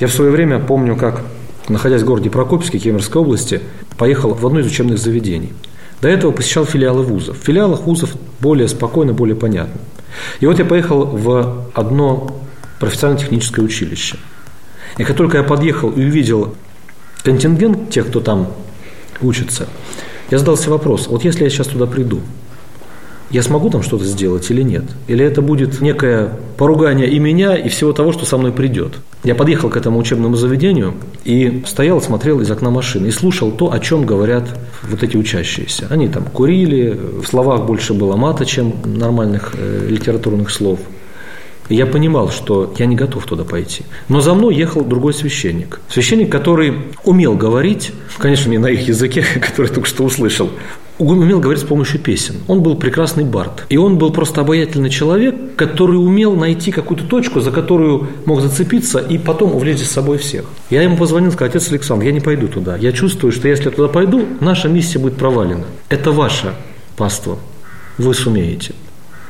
Я 0.00 0.08
в 0.08 0.12
свое 0.12 0.32
время 0.32 0.58
помню, 0.58 0.96
как, 0.96 1.22
находясь 1.68 2.02
в 2.02 2.04
городе 2.04 2.28
Прокопьевске 2.28 2.80
Кемеровской 2.80 3.22
области, 3.22 3.60
поехал 3.96 4.34
в 4.34 4.44
одно 4.44 4.60
из 4.60 4.66
учебных 4.66 4.98
заведений. 4.98 5.52
До 6.00 6.08
этого 6.08 6.32
посещал 6.32 6.64
филиалы 6.64 7.02
вузов. 7.02 7.38
В 7.40 7.44
филиалах 7.44 7.82
вузов 7.82 8.10
более 8.40 8.68
спокойно, 8.68 9.12
более 9.12 9.36
понятно. 9.36 9.80
И 10.40 10.46
вот 10.46 10.58
я 10.58 10.64
поехал 10.64 11.04
в 11.06 11.66
одно 11.74 12.40
профессионально-техническое 12.78 13.62
училище. 13.62 14.18
И 14.98 15.04
как 15.04 15.16
только 15.16 15.38
я 15.38 15.42
подъехал 15.42 15.90
и 15.90 16.04
увидел 16.04 16.54
контингент 17.22 17.90
тех, 17.90 18.08
кто 18.08 18.20
там 18.20 18.52
учится, 19.20 19.66
я 20.30 20.38
задался 20.38 20.70
вопрос, 20.70 21.06
вот 21.06 21.24
если 21.24 21.44
я 21.44 21.50
сейчас 21.50 21.68
туда 21.68 21.86
приду– 21.86 22.20
я 23.34 23.42
смогу 23.42 23.68
там 23.68 23.82
что-то 23.82 24.04
сделать 24.04 24.48
или 24.52 24.62
нет? 24.62 24.84
Или 25.08 25.24
это 25.24 25.42
будет 25.42 25.80
некое 25.80 26.30
поругание 26.56 27.08
и 27.08 27.18
меня, 27.18 27.56
и 27.56 27.68
всего 27.68 27.92
того, 27.92 28.12
что 28.12 28.24
со 28.24 28.38
мной 28.38 28.52
придет? 28.52 28.92
Я 29.24 29.34
подъехал 29.34 29.70
к 29.70 29.76
этому 29.76 29.98
учебному 29.98 30.36
заведению 30.36 30.94
и 31.24 31.64
стоял, 31.66 32.00
смотрел 32.00 32.40
из 32.40 32.48
окна 32.52 32.70
машины 32.70 33.08
и 33.08 33.10
слушал 33.10 33.50
то, 33.50 33.72
о 33.72 33.80
чем 33.80 34.06
говорят 34.06 34.44
вот 34.84 35.02
эти 35.02 35.16
учащиеся. 35.16 35.88
Они 35.90 36.06
там 36.06 36.26
курили, 36.26 36.90
в 36.92 37.26
словах 37.26 37.66
больше 37.66 37.92
было 37.92 38.14
мата, 38.14 38.46
чем 38.46 38.72
нормальных 38.84 39.56
э, 39.58 39.88
литературных 39.88 40.50
слов. 40.50 40.78
И 41.68 41.74
я 41.74 41.86
понимал, 41.86 42.30
что 42.30 42.72
я 42.78 42.86
не 42.86 42.94
готов 42.94 43.24
туда 43.24 43.42
пойти. 43.42 43.82
Но 44.08 44.20
за 44.20 44.34
мной 44.34 44.54
ехал 44.54 44.84
другой 44.84 45.12
священник. 45.12 45.80
Священник, 45.88 46.30
который 46.30 46.74
умел 47.02 47.34
говорить, 47.34 47.90
конечно, 48.18 48.48
не 48.50 48.58
на 48.58 48.68
их 48.68 48.86
языке, 48.86 49.24
который 49.40 49.72
только 49.72 49.88
что 49.88 50.04
услышал, 50.04 50.50
умел 50.98 51.40
говорить 51.40 51.62
с 51.62 51.66
помощью 51.66 52.00
песен. 52.00 52.36
Он 52.46 52.62
был 52.62 52.76
прекрасный 52.76 53.24
бард. 53.24 53.66
И 53.68 53.76
он 53.76 53.98
был 53.98 54.12
просто 54.12 54.40
обаятельный 54.40 54.90
человек, 54.90 55.56
который 55.56 55.96
умел 55.96 56.36
найти 56.36 56.70
какую-то 56.70 57.04
точку, 57.04 57.40
за 57.40 57.50
которую 57.50 58.08
мог 58.26 58.40
зацепиться 58.40 58.98
и 58.98 59.18
потом 59.18 59.54
увлечь 59.54 59.80
с 59.80 59.90
собой 59.90 60.18
всех. 60.18 60.44
Я 60.70 60.82
ему 60.82 60.96
позвонил, 60.96 61.32
сказал, 61.32 61.50
отец 61.50 61.70
Александр, 61.70 62.06
я 62.06 62.12
не 62.12 62.20
пойду 62.20 62.48
туда. 62.48 62.76
Я 62.76 62.92
чувствую, 62.92 63.32
что 63.32 63.48
если 63.48 63.66
я 63.66 63.70
туда 63.70 63.88
пойду, 63.88 64.24
наша 64.40 64.68
миссия 64.68 64.98
будет 64.98 65.16
провалена. 65.16 65.64
Это 65.88 66.12
ваше 66.12 66.54
паство. 66.96 67.38
Вы 67.98 68.14
сумеете 68.14 68.74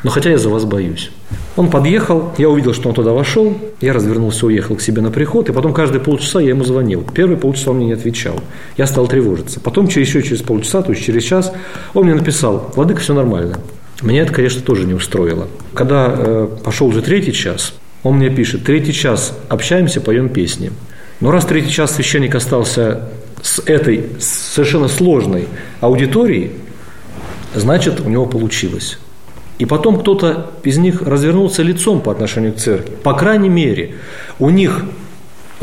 но 0.05 0.11
хотя 0.11 0.31
я 0.31 0.39
за 0.39 0.51
вас 0.51 0.65
боюсь. 0.65 1.11
Он 1.57 1.71
подъехал, 1.71 2.33
я 2.37 2.49
увидел, 2.51 2.75
что 2.75 2.91
он 2.91 2.95
туда 2.95 3.13
вошел, 3.13 3.57
я 3.81 3.95
развернулся, 3.95 4.47
уехал 4.47 4.77
к 4.77 4.83
себе 4.83 5.01
на 5.01 5.11
приход, 5.11 5.49
и 5.49 5.53
потом 5.53 5.73
каждые 5.73 6.01
полчаса 6.01 6.41
я 6.41 6.51
ему 6.51 6.63
звонил. 6.63 7.03
Первые 7.15 7.39
полчаса 7.39 7.71
он 7.71 7.79
мне 7.79 7.87
не 7.87 7.93
отвечал. 7.95 8.39
Я 8.77 8.87
стал 8.87 9.09
тревожиться. 9.09 9.61
Потом 9.61 9.89
через, 9.89 10.09
еще 10.09 10.23
через 10.23 10.43
полчаса, 10.43 10.83
то 10.83 10.93
есть 10.93 11.05
через 11.05 11.25
час, 11.25 11.53
он 11.95 12.05
мне 12.05 12.15
написал, 12.15 12.71
Владыка, 12.77 13.01
все 13.01 13.15
нормально. 13.15 13.59
Меня 14.03 14.23
это, 14.23 14.33
конечно, 14.35 14.61
тоже 14.61 14.85
не 14.85 14.93
устроило. 14.93 15.49
Когда 15.73 16.15
э, 16.15 16.49
пошел 16.63 16.89
уже 16.89 17.01
третий 17.01 17.33
час, 17.33 17.73
он 18.03 18.17
мне 18.17 18.29
пишет, 18.29 18.65
третий 18.65 18.93
час 18.93 19.33
общаемся, 19.49 20.03
поем 20.03 20.29
песни. 20.29 20.71
Но 21.21 21.31
раз 21.31 21.47
третий 21.47 21.71
час 21.71 21.95
священник 21.95 22.35
остался 22.35 23.09
с 23.43 23.61
этой 23.65 24.11
совершенно 24.19 24.89
сложной 24.89 25.49
аудиторией, 25.81 26.53
значит, 27.55 28.01
у 28.01 28.11
него 28.11 28.27
получилось. 28.27 28.99
И 29.59 29.67
потом 29.67 30.01
кто-то 30.01 30.51
из 30.65 30.79
них 30.79 31.03
развернулся 31.03 31.63
лицом 31.63 32.01
по 32.01 32.11
отношению 32.11 32.55
к 32.55 32.57
церкви. 32.57 32.95
По 33.03 33.15
крайней 33.15 33.49
мере, 33.49 33.95
у 34.39 34.51
них 34.51 34.85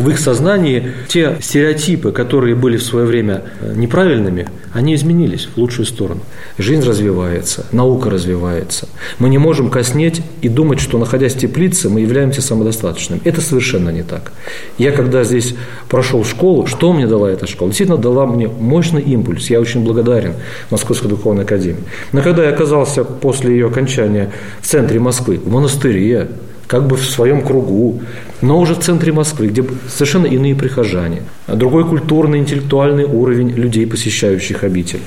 в 0.01 0.09
их 0.09 0.19
сознании 0.19 0.91
те 1.07 1.37
стереотипы, 1.39 2.11
которые 2.11 2.55
были 2.55 2.77
в 2.77 2.83
свое 2.83 3.05
время 3.05 3.43
э, 3.61 3.73
неправильными, 3.75 4.47
они 4.73 4.95
изменились 4.95 5.47
в 5.53 5.57
лучшую 5.57 5.85
сторону. 5.85 6.21
Жизнь 6.57 6.83
развивается, 6.87 7.65
наука 7.71 8.09
развивается. 8.09 8.87
Мы 9.19 9.29
не 9.29 9.37
можем 9.37 9.69
коснеть 9.69 10.21
и 10.41 10.49
думать, 10.49 10.79
что 10.79 10.97
находясь 10.97 11.35
в 11.35 11.39
теплице, 11.39 11.89
мы 11.89 12.01
являемся 12.01 12.41
самодостаточными. 12.41 13.21
Это 13.23 13.41
совершенно 13.41 13.89
не 13.89 14.03
так. 14.03 14.31
Я 14.77 14.91
когда 14.91 15.23
здесь 15.23 15.55
прошел 15.89 16.23
школу, 16.23 16.67
что 16.67 16.93
мне 16.93 17.05
дала 17.05 17.29
эта 17.29 17.47
школа? 17.47 17.69
Действительно 17.69 17.97
дала 17.97 18.25
мне 18.25 18.47
мощный 18.47 19.01
импульс. 19.01 19.49
Я 19.49 19.59
очень 19.59 19.83
благодарен 19.83 20.33
Московской 20.69 21.09
духовной 21.09 21.43
академии. 21.43 21.83
Но 22.11 22.21
когда 22.21 22.43
я 22.43 22.49
оказался 22.49 23.03
после 23.03 23.51
ее 23.51 23.67
окончания 23.67 24.31
в 24.61 24.67
центре 24.67 24.99
Москвы, 24.99 25.37
в 25.37 25.51
монастыре, 25.51 26.29
как 26.71 26.87
бы 26.87 26.95
в 26.95 27.03
своем 27.03 27.41
кругу, 27.41 27.99
но 28.41 28.57
уже 28.57 28.75
в 28.75 28.79
центре 28.79 29.11
Москвы, 29.11 29.47
где 29.47 29.61
совершенно 29.89 30.25
иные 30.25 30.55
прихожане, 30.55 31.23
другой 31.45 31.83
культурный, 31.83 32.39
интеллектуальный 32.39 33.03
уровень 33.03 33.49
людей, 33.49 33.85
посещающих 33.85 34.63
обитель. 34.63 35.01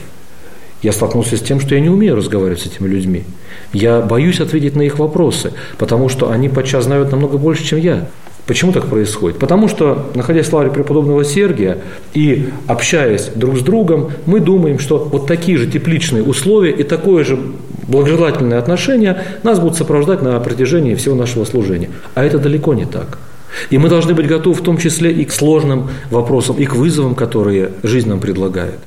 Я 0.82 0.92
столкнулся 0.92 1.38
с 1.38 1.40
тем, 1.40 1.60
что 1.60 1.74
я 1.74 1.80
не 1.80 1.88
умею 1.88 2.16
разговаривать 2.16 2.60
с 2.60 2.66
этими 2.66 2.86
людьми. 2.86 3.24
Я 3.72 4.02
боюсь 4.02 4.40
ответить 4.40 4.76
на 4.76 4.82
их 4.82 4.98
вопросы, 4.98 5.54
потому 5.78 6.10
что 6.10 6.30
они 6.30 6.50
подчас 6.50 6.84
знают 6.84 7.10
намного 7.10 7.38
больше, 7.38 7.64
чем 7.64 7.78
я. 7.78 8.08
Почему 8.46 8.72
так 8.72 8.84
происходит? 8.88 9.38
Потому 9.38 9.68
что, 9.68 10.10
находясь 10.14 10.48
в 10.48 10.52
лавре 10.52 10.70
преподобного 10.70 11.24
Сергия 11.24 11.78
и 12.12 12.50
общаясь 12.66 13.30
друг 13.34 13.56
с 13.56 13.62
другом, 13.62 14.10
мы 14.26 14.40
думаем, 14.40 14.78
что 14.78 14.98
вот 14.98 15.26
такие 15.26 15.56
же 15.56 15.66
тепличные 15.66 16.22
условия 16.22 16.72
и 16.72 16.82
такое 16.82 17.24
же 17.24 17.38
благожелательное 17.86 18.58
отношение 18.58 19.22
нас 19.42 19.58
будут 19.58 19.76
сопровождать 19.76 20.22
на 20.22 20.38
протяжении 20.40 20.94
всего 20.94 21.14
нашего 21.14 21.44
служения. 21.44 21.90
А 22.14 22.24
это 22.24 22.38
далеко 22.38 22.74
не 22.74 22.84
так. 22.84 23.18
И 23.70 23.78
мы 23.78 23.88
должны 23.88 24.14
быть 24.14 24.26
готовы 24.26 24.56
в 24.56 24.62
том 24.62 24.78
числе 24.78 25.12
и 25.12 25.24
к 25.24 25.32
сложным 25.32 25.90
вопросам, 26.10 26.56
и 26.56 26.64
к 26.64 26.74
вызовам, 26.74 27.14
которые 27.14 27.70
жизнь 27.82 28.08
нам 28.08 28.20
предлагает. 28.20 28.78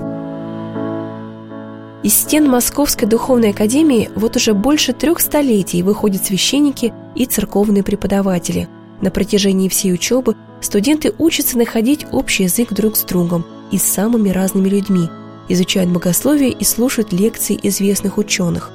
Из 2.03 2.13
стен 2.13 2.49
Московской 2.49 3.07
духовной 3.07 3.51
академии 3.51 4.09
вот 4.15 4.35
уже 4.35 4.53
больше 4.53 4.93
трех 4.93 5.19
столетий 5.19 5.83
выходят 5.83 6.23
священники 6.25 6.93
и 7.15 7.25
церковные 7.25 7.83
преподаватели– 7.83 8.67
на 9.01 9.11
протяжении 9.11 9.69
всей 9.69 9.93
учебы 9.93 10.35
студенты 10.61 11.13
учатся 11.17 11.57
находить 11.57 12.05
общий 12.11 12.43
язык 12.43 12.73
друг 12.73 12.95
с 12.95 13.03
другом 13.03 13.45
и 13.71 13.77
с 13.77 13.83
самыми 13.83 14.29
разными 14.29 14.69
людьми, 14.69 15.09
изучают 15.49 15.91
богословие 15.91 16.51
и 16.51 16.63
слушают 16.63 17.13
лекции 17.13 17.59
известных 17.61 18.17
ученых. 18.17 18.71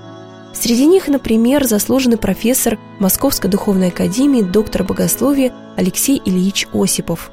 Среди 0.54 0.86
них, 0.86 1.08
например, 1.08 1.64
заслуженный 1.64 2.18
профессор 2.18 2.78
Московской 2.98 3.50
духовной 3.50 3.88
академии, 3.88 4.42
доктор 4.42 4.84
богословия 4.84 5.52
Алексей 5.76 6.20
Ильич 6.24 6.66
Осипов. 6.72 7.30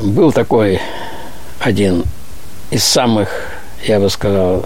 Был 0.00 0.32
такой 0.32 0.80
один 1.60 2.04
из 2.70 2.84
самых, 2.84 3.28
я 3.86 3.98
бы 3.98 4.08
сказал, 4.08 4.64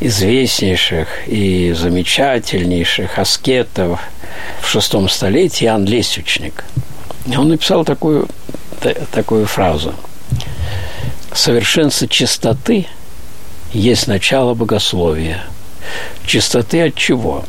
известнейших 0.00 1.28
и 1.28 1.72
замечательнейших 1.72 3.18
аскетов 3.18 4.00
в 4.60 4.66
шестом 4.66 5.08
столетии 5.08 5.66
Иоанн 5.66 5.84
Лесючник. 5.84 6.64
Он 7.36 7.48
написал 7.48 7.84
такую, 7.84 8.28
такую 9.12 9.46
фразу. 9.46 9.94
«Совершенство 11.32 12.08
чистоты 12.08 12.86
есть 13.72 14.06
начало 14.06 14.54
богословия». 14.54 15.44
Чистоты 16.26 16.86
от 16.86 16.94
чего? 16.94 17.44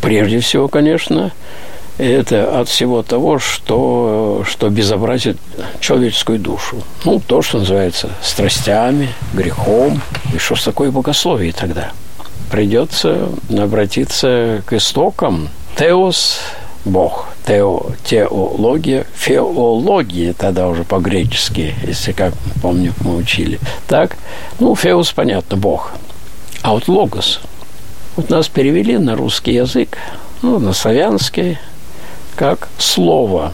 Прежде 0.00 0.40
всего, 0.40 0.68
конечно, 0.68 1.32
это 1.98 2.60
от 2.60 2.68
всего 2.68 3.02
того, 3.02 3.38
что, 3.38 4.44
что 4.48 4.68
безобразит 4.70 5.36
человеческую 5.80 6.38
душу. 6.38 6.82
Ну, 7.04 7.20
то, 7.20 7.42
что 7.42 7.58
называется 7.58 8.10
страстями, 8.22 9.10
грехом. 9.34 10.00
И 10.34 10.38
что 10.38 10.54
ж 10.54 10.62
такое 10.62 10.90
богословие 10.90 11.52
тогда? 11.52 11.92
Придется 12.50 13.28
обратиться 13.50 14.62
к 14.66 14.72
истокам. 14.72 15.48
Теос– 15.76 16.40
Бог. 16.84 17.28
Тео, 17.46 17.92
теология, 18.04 19.06
феология 19.14 20.32
тогда 20.34 20.68
уже 20.68 20.84
по-гречески, 20.84 21.74
если 21.84 22.12
как 22.12 22.32
помню, 22.62 22.94
мы 23.00 23.16
учили. 23.16 23.58
Так, 23.88 24.16
ну, 24.58 24.74
феос, 24.74 25.12
понятно, 25.12 25.56
Бог. 25.56 25.92
А 26.62 26.72
вот 26.72 26.88
логос. 26.88 27.40
Вот 28.16 28.28
нас 28.30 28.48
перевели 28.48 28.98
на 28.98 29.16
русский 29.16 29.52
язык, 29.52 29.96
ну, 30.42 30.58
на 30.58 30.72
славянский, 30.72 31.58
как 32.34 32.68
слово. 32.78 33.52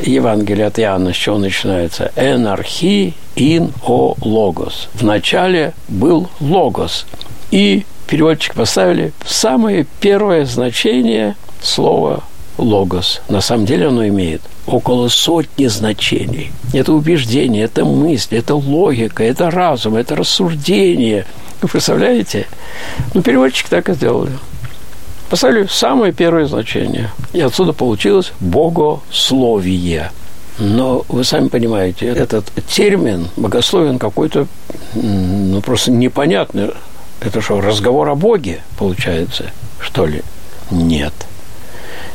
Евангелие 0.00 0.66
от 0.66 0.78
Иоанна 0.78 1.12
с 1.12 1.16
чего 1.16 1.38
начинается? 1.38 2.12
Энархи 2.16 3.14
ин 3.36 3.72
о 3.84 4.14
логос. 4.20 4.88
Вначале 4.94 5.74
был 5.88 6.28
логос. 6.40 7.06
И 7.50 7.84
переводчик 8.06 8.54
поставили 8.54 9.12
самое 9.24 9.86
первое 10.00 10.44
значение 10.46 11.36
слова 11.60 12.22
логос. 12.58 13.22
На 13.28 13.40
самом 13.40 13.66
деле 13.66 13.88
оно 13.88 14.06
имеет 14.08 14.42
около 14.66 15.08
сотни 15.08 15.66
значений. 15.66 16.52
Это 16.72 16.92
убеждение, 16.92 17.64
это 17.64 17.84
мысль, 17.84 18.36
это 18.36 18.54
логика, 18.54 19.24
это 19.24 19.50
разум, 19.50 19.96
это 19.96 20.16
рассуждение. 20.16 21.26
Вы 21.60 21.68
представляете? 21.68 22.46
Ну, 23.14 23.22
переводчик 23.22 23.68
так 23.68 23.88
и 23.88 23.94
сделали. 23.94 24.32
Поставили 25.30 25.66
самое 25.70 26.12
первое 26.12 26.46
значение. 26.46 27.10
И 27.32 27.40
отсюда 27.40 27.72
получилось 27.72 28.32
богословие. 28.40 30.10
Но 30.58 31.04
вы 31.08 31.24
сами 31.24 31.48
понимаете, 31.48 32.06
этот 32.06 32.52
термин 32.68 33.28
богословен 33.36 33.98
какой-то 33.98 34.46
ну, 34.94 35.60
просто 35.62 35.90
непонятный. 35.90 36.70
Это 37.20 37.40
что, 37.40 37.60
разговор 37.60 38.08
о 38.08 38.14
Боге 38.14 38.62
получается, 38.78 39.46
что 39.80 40.06
ли? 40.06 40.22
Нет. 40.70 41.14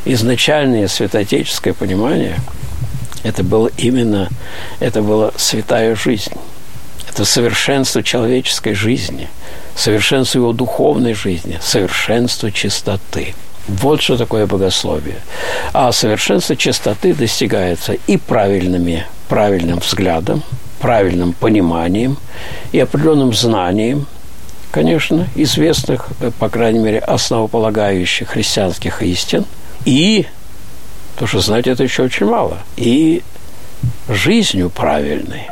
Изначальное 0.10 0.88
святоотеческое 0.88 1.74
понимание– 1.74 2.40
это 3.24 3.44
было 3.44 3.70
именно, 3.78 4.30
это 4.80 5.02
была 5.02 5.32
святая 5.36 5.96
жизнь. 5.96 6.32
Это 7.10 7.26
совершенство 7.26 8.02
человеческой 8.02 8.74
жизни– 8.74 9.28
совершенство 9.76 10.40
его 10.40 10.54
духовной 10.54 11.14
жизни, 11.14 11.60
совершенство 11.62 12.52
чистоты. 12.52 13.36
Вот 13.68 14.02
что 14.02 14.18
такое 14.18 14.48
богословие. 14.48 15.18
А 15.74 15.92
совершенство 15.92 16.56
чистоты 16.56 17.14
достигается 17.14 17.94
и 18.08 18.18
правильными, 18.18 19.06
правильным 19.28 19.80
взглядом, 19.80 20.42
правильным 20.80 21.34
пониманием 21.34 22.18
и 22.72 22.80
определенным 22.80 23.34
знанием 23.34 24.08
конечно, 24.70 25.28
известных, 25.34 26.08
по 26.38 26.50
крайней 26.50 26.80
мере, 26.80 27.00
основополагающих 27.00 28.30
христианских 28.30 29.02
истин, 29.02 29.46
и, 29.88 30.26
то 31.18 31.26
что 31.26 31.40
знать 31.40 31.66
это 31.66 31.84
еще 31.84 32.04
очень 32.04 32.26
мало, 32.26 32.60
и 32.76 33.24
жизнью 34.10 34.70
правильной. 34.70 35.48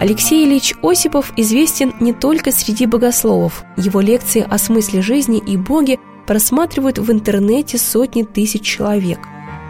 Алексей 0.00 0.46
Ильич 0.46 0.74
Осипов 0.82 1.32
известен 1.36 1.92
не 1.98 2.12
только 2.12 2.52
среди 2.52 2.86
богословов. 2.86 3.64
Его 3.76 4.00
лекции 4.00 4.46
о 4.48 4.58
смысле 4.58 5.02
жизни 5.02 5.38
и 5.38 5.56
Боге 5.56 5.98
просматривают 6.26 6.98
в 6.98 7.10
интернете 7.10 7.76
сотни 7.78 8.22
тысяч 8.22 8.62
человек. 8.62 9.18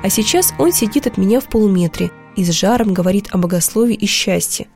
А 0.03 0.11
сейчас 0.11 0.53
он 0.59 0.73
сидит 0.73 1.07
от 1.07 1.17
меня 1.17 1.41
в 1.41 1.45
полуметре 1.45 2.11
и 2.37 2.45
с 2.45 2.51
жаром 2.51 2.93
говорит 2.93 3.29
о 3.31 3.39
богословии 3.39 3.95
и 3.95 4.07
счастье. 4.07 4.67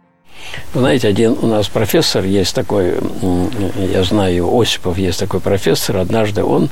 Вы 0.74 0.80
знаете, 0.80 1.08
один 1.08 1.36
у 1.40 1.46
нас 1.46 1.68
профессор 1.68 2.24
есть 2.24 2.54
такой, 2.54 2.94
я 3.92 4.04
знаю, 4.04 4.48
Осипов 4.58 4.98
есть 4.98 5.18
такой 5.18 5.40
профессор, 5.40 5.98
однажды 5.98 6.44
он, 6.44 6.68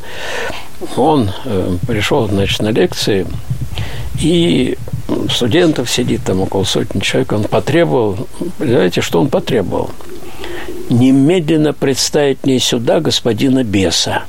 он 0.97 1.31
э, 1.45 1.77
пришел, 1.87 2.29
значит, 2.29 2.61
на 2.61 2.69
лекции, 2.69 3.27
и 4.21 4.77
студентов 5.31 5.91
сидит 5.91 6.25
там 6.25 6.41
около 6.41 6.65
сотни 6.65 7.01
человек, 7.01 7.33
он 7.33 7.45
потребовал, 7.45 8.29
знаете, 8.59 9.01
что 9.01 9.21
он 9.21 9.29
потребовал? 9.29 9.91
Немедленно 10.91 11.73
представить 11.73 12.45
мне 12.45 12.59
сюда 12.59 13.01
господина 13.01 13.65
Беса. 13.65 14.25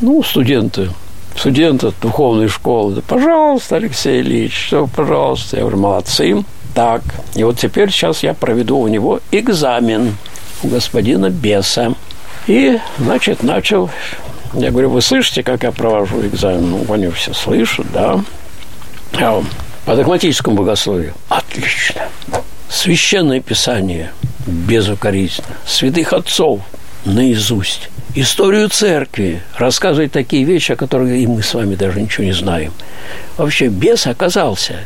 Ну, 0.00 0.22
студенты, 0.22 0.90
студенты 1.36 1.92
духовной 2.00 2.48
школы, 2.48 2.94
да, 2.94 3.02
пожалуйста, 3.06 3.76
Алексей 3.76 4.20
Ильич, 4.20 4.66
что, 4.68 4.86
пожалуйста. 4.86 5.56
Я 5.56 5.62
говорю, 5.62 5.78
молодцы. 5.78 6.44
Так, 6.74 7.02
и 7.34 7.44
вот 7.44 7.58
теперь 7.58 7.90
сейчас 7.90 8.22
я 8.22 8.34
проведу 8.34 8.78
у 8.78 8.88
него 8.88 9.20
экзамен 9.30 10.16
у 10.62 10.68
господина 10.68 11.30
Беса. 11.30 11.94
И, 12.46 12.78
значит, 12.98 13.42
начал 13.42 13.90
я 14.54 14.70
говорю, 14.70 14.90
вы 14.90 15.00
слышите, 15.00 15.42
как 15.42 15.62
я 15.62 15.70
провожу 15.70 16.26
экзамен? 16.26 16.70
Ну, 16.70 16.92
они 16.92 17.08
все 17.10 17.32
слышат, 17.32 17.86
да. 17.92 18.20
А 19.20 19.42
по 19.84 19.94
догматическому 19.94 20.56
богословию. 20.56 21.14
Отлично. 21.28 22.02
Священное 22.68 23.40
Писание 23.40 24.12
безукоризненно. 24.46 25.56
Святых 25.66 26.12
отцов 26.12 26.60
наизусть. 27.04 27.90
Историю 28.14 28.68
церкви. 28.68 29.40
Рассказывать 29.56 30.10
такие 30.10 30.42
вещи, 30.42 30.72
о 30.72 30.76
которых 30.76 31.10
и 31.10 31.26
мы 31.28 31.42
с 31.42 31.54
вами 31.54 31.76
даже 31.76 32.00
ничего 32.00 32.24
не 32.24 32.32
знаем. 32.32 32.72
Вообще, 33.36 33.68
бес 33.68 34.08
оказался. 34.08 34.80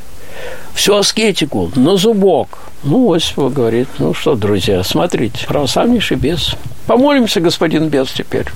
Всю 0.75 0.97
аскетику 0.97 1.71
на 1.77 1.97
зубок. 1.97 2.59
Ну, 2.83 3.13
Осипов 3.13 3.53
говорит, 3.53 3.89
ну 3.99 4.13
что, 4.13 4.35
друзья, 4.35 4.83
смотрите, 4.83 5.47
православнейший 5.47 6.17
бес. 6.17 6.55
Помолимся, 6.87 7.41
господин 7.41 7.89
бес, 7.89 8.11
теперь. 8.11 8.47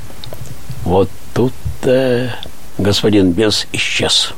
Вот 0.85 1.09
тут 1.33 1.53
э, 1.85 2.29
господин 2.77 3.33
бес 3.33 3.67
исчез. 3.73 4.33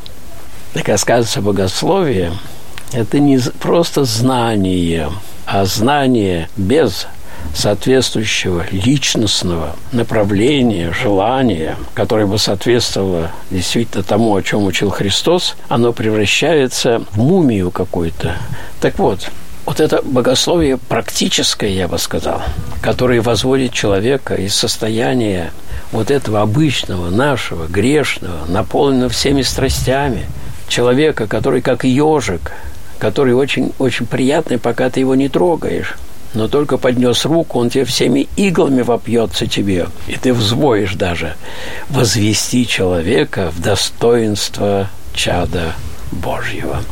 Так 0.74 0.88
оказывается, 0.88 1.40
богословие– 1.40 2.32
это 2.92 3.18
не 3.18 3.38
просто 3.38 4.04
знание, 4.04 5.10
а 5.46 5.64
знание 5.64 6.48
без 6.56 7.06
соответствующего 7.54 8.64
личностного 8.70 9.76
направления, 9.92 10.92
желания, 10.92 11.76
которое 11.94 12.26
бы 12.26 12.38
соответствовало 12.38 13.30
действительно 13.50 14.02
тому, 14.02 14.34
о 14.34 14.42
чем 14.42 14.64
учил 14.64 14.90
Христос, 14.90 15.56
оно 15.68 15.92
превращается 15.92 17.02
в 17.12 17.18
мумию 17.18 17.70
какую-то. 17.70 18.36
Так 18.80 18.98
вот, 18.98 19.30
вот 19.66 19.80
это 19.80 20.00
богословие 20.02 20.78
практическое, 20.78 21.70
я 21.70 21.88
бы 21.88 21.98
сказал, 21.98 22.42
которое 22.82 23.20
возводит 23.20 23.72
человека 23.72 24.34
из 24.34 24.54
состояния 24.54 25.52
вот 25.92 26.10
этого 26.10 26.40
обычного, 26.40 27.10
нашего, 27.10 27.66
грешного, 27.66 28.46
наполненного 28.48 29.10
всеми 29.10 29.42
страстями– 29.42 30.26
человека, 30.70 31.26
который 31.26 31.60
как 31.60 31.84
ежик, 31.84 32.52
который 32.98 33.34
очень, 33.34 33.72
очень 33.78 34.06
приятный, 34.06 34.58
пока 34.58 34.88
ты 34.88 35.00
его 35.00 35.14
не 35.14 35.28
трогаешь. 35.28 35.96
Но 36.32 36.46
только 36.46 36.78
поднес 36.78 37.24
руку, 37.24 37.58
он 37.58 37.70
тебе 37.70 37.84
всеми 37.84 38.28
иглами 38.36 38.82
вопьется 38.82 39.46
тебе, 39.46 39.88
и 40.06 40.16
ты 40.16 40.32
взвоишь 40.32 40.94
даже. 40.94 41.34
Возвести 41.88 42.66
человека 42.66 43.50
в 43.50 43.60
достоинство 43.60 44.88
чада 45.12 45.74
Божьего. 46.12 46.82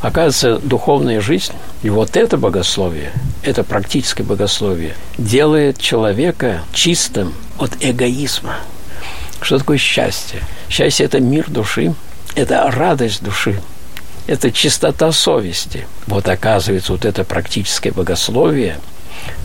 Оказывается, 0.00 0.58
духовная 0.58 1.22
жизнь 1.22 1.52
и 1.82 1.88
вот 1.88 2.16
это 2.16 2.36
богословие, 2.36 3.12
это 3.42 3.64
практическое 3.64 4.24
богословие, 4.24 4.94
делает 5.16 5.78
человека 5.78 6.62
чистым 6.72 7.32
от 7.58 7.72
эгоизма. 7.80 8.56
Что 9.40 9.58
такое 9.58 9.78
счастье? 9.78 10.40
Счастье– 10.68 11.06
это 11.06 11.18
мир 11.18 11.46
души, 11.48 11.94
это 12.34 12.70
радость 12.70 13.22
души, 13.22 13.60
это 14.26 14.50
чистота 14.50 15.12
совести. 15.12 15.86
Вот 16.06 16.28
оказывается, 16.28 16.92
вот 16.92 17.04
это 17.04 17.24
практическое 17.24 17.92
богословие, 17.92 18.78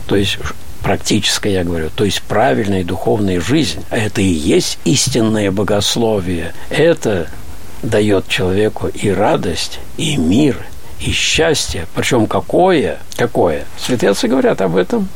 то 0.06 0.16
есть 0.16 0.38
практическое, 0.82 1.52
я 1.52 1.64
говорю, 1.64 1.90
то 1.94 2.04
есть 2.04 2.22
правильная 2.22 2.84
духовная 2.84 3.40
жизнь, 3.40 3.84
а 3.90 3.96
это 3.96 4.20
и 4.20 4.26
есть 4.26 4.78
истинное 4.84 5.50
богословие. 5.50 6.52
Это 6.70 7.28
дает 7.82 8.28
человеку 8.28 8.88
и 8.88 9.10
радость, 9.10 9.78
и 9.96 10.16
мир, 10.16 10.58
и 11.00 11.12
счастье. 11.12 11.86
Причем 11.94 12.26
какое? 12.26 12.98
Какое? 13.16 13.64
Святые 13.78 14.14
говорят 14.24 14.60
об 14.60 14.76
этом. 14.76 15.08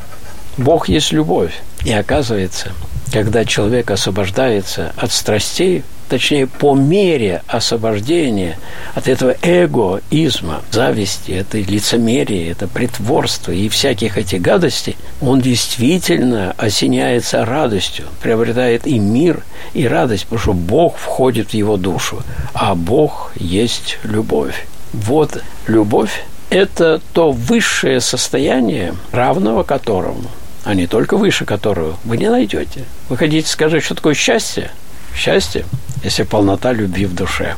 Бог 0.57 0.89
есть 0.89 1.13
любовь. 1.13 1.53
И 1.85 1.93
оказывается, 1.93 2.73
когда 3.13 3.45
человек 3.45 3.91
освобождается 3.91 4.93
от 4.97 5.13
страстей, 5.13 5.85
точнее, 6.09 6.47
по 6.47 6.75
мере 6.75 7.43
освобождения 7.47 8.59
от 8.95 9.09
этого 9.09 9.35
эгоизма, 9.43 10.63
зависти, 10.71 11.33
этой 11.33 11.63
лицемерия, 11.63 12.53
это 12.53 12.69
притворство 12.69 13.53
и 13.53 13.69
всяких 13.69 14.17
этих 14.17 14.41
гадостей, 14.41 14.97
он 15.21 15.41
действительно 15.41 16.55
осеняется 16.57 17.45
радостью, 17.45 18.07
приобретает 18.23 18.87
и 18.87 18.99
мир, 18.99 19.45
и 19.75 19.87
радость, 19.87 20.25
потому 20.25 20.41
что 20.41 20.53
Бог 20.53 20.97
входит 20.97 21.51
в 21.51 21.55
его 21.55 21.77
душу, 21.77 22.23
а 22.55 22.75
Бог 22.75 23.33
есть 23.37 23.99
любовь. 24.03 24.67
Вот 24.93 25.43
любовь– 25.67 26.25
это 26.51 27.01
то 27.13 27.33
высшее 27.33 28.01
состояние, 28.01 28.95
равного 29.13 29.63
которому, 29.63 30.31
а 30.65 30.75
не 30.75 30.87
только 30.87 31.17
выше 31.17 31.45
которого, 31.45 31.97
вы 32.05 32.17
не 32.17 32.31
найдете. 32.31 32.85
Вы 33.09 33.17
хотите 33.17 33.49
сказать, 33.49 33.85
что 33.85 33.95
такое 33.95 34.15
счастье? 34.15 34.71
Счастье 35.17 35.65
если 36.07 36.23
полнота 36.23 36.73
любви 36.73 37.07
в 37.07 37.15
душе. 37.15 37.57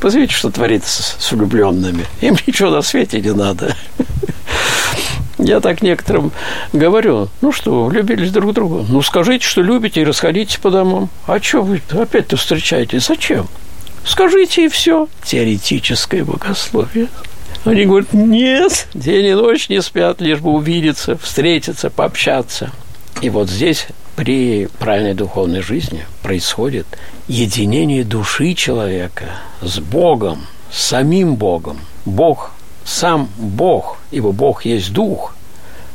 Позовите, 0.00 0.34
что 0.34 0.50
творится 0.50 1.02
с 1.02 1.32
влюбленными. 1.32 2.04
Им 2.20 2.36
ничего 2.46 2.70
на 2.70 2.82
свете 2.82 3.20
не 3.20 3.32
надо. 3.32 3.76
Я 5.38 5.60
так 5.60 5.82
некоторым 5.82 6.32
говорю, 6.72 7.28
ну 7.40 7.52
что, 7.52 7.84
влюбились 7.86 8.32
друг 8.32 8.52
друга. 8.52 8.84
Ну, 8.88 9.00
скажите, 9.02 9.46
что 9.46 9.62
любите, 9.62 10.00
и 10.00 10.04
расходитесь 10.04 10.56
по 10.56 10.70
домам. 10.70 11.08
А 11.26 11.40
что 11.40 11.62
вы 11.62 11.80
опять-то 11.90 12.36
встречаетесь? 12.36 13.06
Зачем? 13.06 13.46
Скажите, 14.04 14.64
и 14.64 14.68
все. 14.68 15.08
Теоретическое 15.22 16.24
богословие. 16.24 17.06
Они 17.64 17.84
говорят, 17.84 18.12
нет, 18.12 18.88
день 18.94 19.26
и 19.26 19.34
ночь 19.34 19.68
не 19.68 19.80
спят, 19.80 20.20
лишь 20.20 20.40
бы 20.40 20.50
увидеться, 20.50 21.16
встретиться, 21.16 21.90
пообщаться. 21.90 22.72
И 23.22 23.30
вот 23.30 23.48
здесь 23.48 23.86
при 24.18 24.66
правильной 24.80 25.14
духовной 25.14 25.62
жизни 25.62 26.04
происходит 26.24 26.88
единение 27.28 28.02
души 28.02 28.54
человека 28.54 29.26
с 29.62 29.78
Богом, 29.78 30.44
с 30.72 30.86
самим 30.86 31.36
Богом. 31.36 31.78
Бог, 32.04 32.50
сам 32.84 33.28
Бог, 33.36 33.98
ибо 34.10 34.32
Бог 34.32 34.64
есть 34.64 34.92
Дух, 34.92 35.36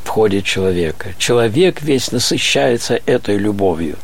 входит 0.05 0.45
человека. 0.45 1.09
Человек 1.17 1.81
весь 1.81 2.13
насыщается 2.13 2.97
этой 3.05 3.37
любовью. 3.37 3.97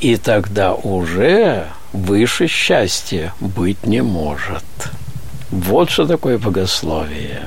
И 0.00 0.16
тогда 0.16 0.74
уже 0.74 1.68
выше 1.92 2.48
счастья 2.48 3.32
быть 3.38 3.86
не 3.86 4.02
может. 4.02 4.64
Вот 5.52 5.90
что 5.90 6.04
такое 6.04 6.38
богословие. 6.38 7.44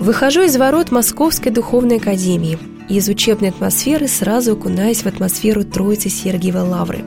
Выхожу 0.00 0.42
из 0.42 0.56
ворот 0.56 0.90
Московской 0.90 1.52
духовной 1.52 1.98
академии– 1.98 2.58
и 2.88 2.96
из 2.96 3.08
учебной 3.08 3.50
атмосферы 3.50 4.08
сразу 4.08 4.52
окунаясь 4.52 5.02
в 5.02 5.06
атмосферу 5.06 5.64
Троицы 5.64 6.08
Сергиевой 6.08 6.62
Лавры. 6.62 7.04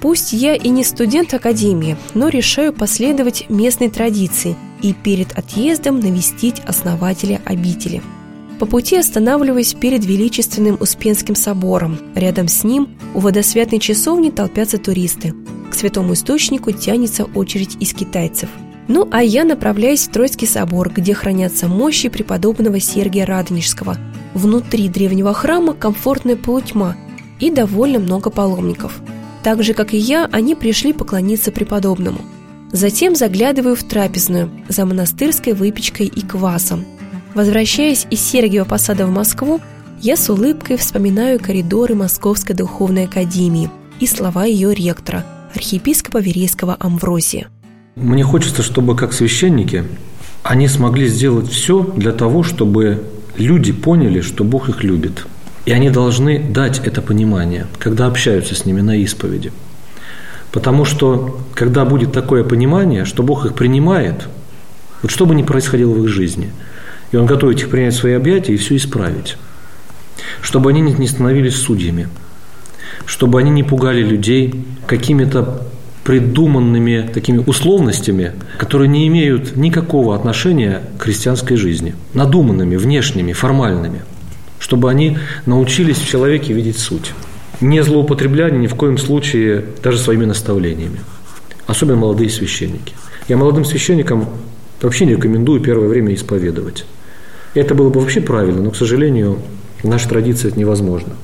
Пусть 0.00 0.32
я 0.32 0.54
и 0.54 0.68
не 0.68 0.84
студент 0.84 1.34
академии, 1.34 1.96
но 2.14 2.28
решаю 2.28 2.72
последовать 2.72 3.48
местной 3.48 3.88
традиции 3.88 4.56
и 4.82 4.92
перед 4.92 5.36
отъездом 5.36 6.00
навестить 6.00 6.60
основателя 6.66 7.40
обители. 7.44 8.02
По 8.58 8.66
пути 8.66 8.96
останавливаюсь 8.96 9.74
перед 9.74 10.04
величественным 10.04 10.76
Успенским 10.80 11.34
собором. 11.34 11.98
Рядом 12.14 12.48
с 12.48 12.64
ним 12.64 12.88
у 13.14 13.20
водосвятной 13.20 13.80
часовни 13.80 14.30
толпятся 14.30 14.78
туристы. 14.78 15.34
К 15.70 15.74
святому 15.74 16.14
источнику 16.14 16.72
тянется 16.72 17.24
очередь 17.24 17.76
из 17.80 17.92
китайцев– 17.92 18.48
ну, 18.88 19.08
а 19.10 19.22
я 19.22 19.44
направляюсь 19.44 20.06
в 20.06 20.12
Троицкий 20.12 20.46
собор, 20.46 20.90
где 20.90 21.12
хранятся 21.12 21.66
мощи 21.66 22.08
преподобного 22.08 22.78
Сергия 22.78 23.26
Радонежского, 23.26 23.96
Внутри 24.36 24.90
древнего 24.90 25.32
храма 25.32 25.72
комфортная 25.72 26.36
полутьма 26.36 26.94
и 27.40 27.50
довольно 27.50 27.98
много 27.98 28.28
паломников. 28.28 29.00
Так 29.42 29.62
же, 29.62 29.72
как 29.72 29.94
и 29.94 29.96
я, 29.96 30.28
они 30.30 30.54
пришли 30.54 30.92
поклониться 30.92 31.50
преподобному. 31.50 32.18
Затем 32.70 33.16
заглядываю 33.16 33.76
в 33.76 33.84
трапезную 33.84 34.50
за 34.68 34.84
монастырской 34.84 35.54
выпечкой 35.54 36.08
и 36.08 36.20
квасом. 36.20 36.84
Возвращаясь 37.34 38.06
из 38.10 38.20
Сергиева 38.20 38.66
Посада 38.66 39.06
в 39.06 39.10
Москву, 39.10 39.58
я 40.02 40.18
с 40.18 40.28
улыбкой 40.28 40.76
вспоминаю 40.76 41.40
коридоры 41.40 41.94
Московской 41.94 42.54
духовной 42.54 43.04
академии 43.04 43.70
и 44.00 44.06
слова 44.06 44.44
ее 44.44 44.74
ректора, 44.74 45.24
архиепископа 45.54 46.18
Верейского 46.18 46.76
Амвросия. 46.78 47.48
Мне 47.94 48.22
хочется, 48.22 48.62
чтобы 48.62 48.96
как 48.96 49.14
священники 49.14 49.84
они 50.42 50.68
смогли 50.68 51.08
сделать 51.08 51.48
все 51.48 51.82
для 51.82 52.12
того, 52.12 52.42
чтобы 52.42 53.02
люди 53.38 53.72
поняли, 53.72 54.20
что 54.20 54.44
Бог 54.44 54.68
их 54.68 54.82
любит. 54.84 55.26
И 55.64 55.72
они 55.72 55.90
должны 55.90 56.38
дать 56.38 56.80
это 56.84 57.02
понимание, 57.02 57.66
когда 57.78 58.06
общаются 58.06 58.54
с 58.54 58.64
ними 58.64 58.80
на 58.80 58.96
исповеди. 58.96 59.52
Потому 60.52 60.84
что, 60.84 61.40
когда 61.54 61.84
будет 61.84 62.12
такое 62.12 62.44
понимание, 62.44 63.04
что 63.04 63.22
Бог 63.22 63.44
их 63.46 63.54
принимает, 63.54 64.28
вот 65.02 65.10
что 65.10 65.26
бы 65.26 65.34
ни 65.34 65.42
происходило 65.42 65.92
в 65.92 66.04
их 66.04 66.08
жизни, 66.08 66.50
и 67.12 67.16
Он 67.16 67.26
готовит 67.26 67.60
их 67.60 67.68
принять 67.68 67.94
в 67.94 67.98
свои 67.98 68.14
объятия 68.14 68.54
и 68.54 68.56
все 68.56 68.76
исправить. 68.76 69.36
Чтобы 70.40 70.70
они 70.70 70.80
не 70.80 71.06
становились 71.08 71.56
судьями, 71.56 72.08
чтобы 73.04 73.38
они 73.38 73.50
не 73.50 73.64
пугали 73.64 74.02
людей 74.02 74.64
какими-то 74.86 75.66
придуманными 76.06 77.10
такими 77.12 77.42
условностями, 77.44 78.32
которые 78.58 78.86
не 78.86 79.08
имеют 79.08 79.56
никакого 79.56 80.14
отношения 80.14 80.82
к 80.98 81.02
христианской 81.02 81.56
жизни, 81.56 81.96
надуманными, 82.14 82.76
внешними, 82.76 83.32
формальными, 83.32 84.02
чтобы 84.60 84.88
они 84.88 85.18
научились 85.46 85.96
в 85.96 86.06
человеке 86.06 86.52
видеть 86.52 86.78
суть. 86.78 87.12
Не 87.60 87.82
злоупотребляя 87.82 88.52
ни 88.52 88.68
в 88.68 88.76
коем 88.76 88.98
случае 88.98 89.64
даже 89.82 89.98
своими 89.98 90.24
наставлениями. 90.24 91.00
Особенно 91.66 91.96
молодые 91.96 92.30
священники. 92.30 92.94
Я 93.26 93.36
молодым 93.36 93.64
священникам 93.64 94.28
вообще 94.82 95.06
не 95.06 95.14
рекомендую 95.14 95.60
первое 95.60 95.88
время 95.88 96.14
исповедовать. 96.14 96.84
Это 97.54 97.74
было 97.74 97.90
бы 97.90 97.98
вообще 97.98 98.20
правильно, 98.20 98.62
но, 98.62 98.70
к 98.70 98.76
сожалению, 98.76 99.40
в 99.82 99.88
нашей 99.88 100.08
традиции 100.08 100.48
это 100.48 100.60
невозможно. 100.60 101.14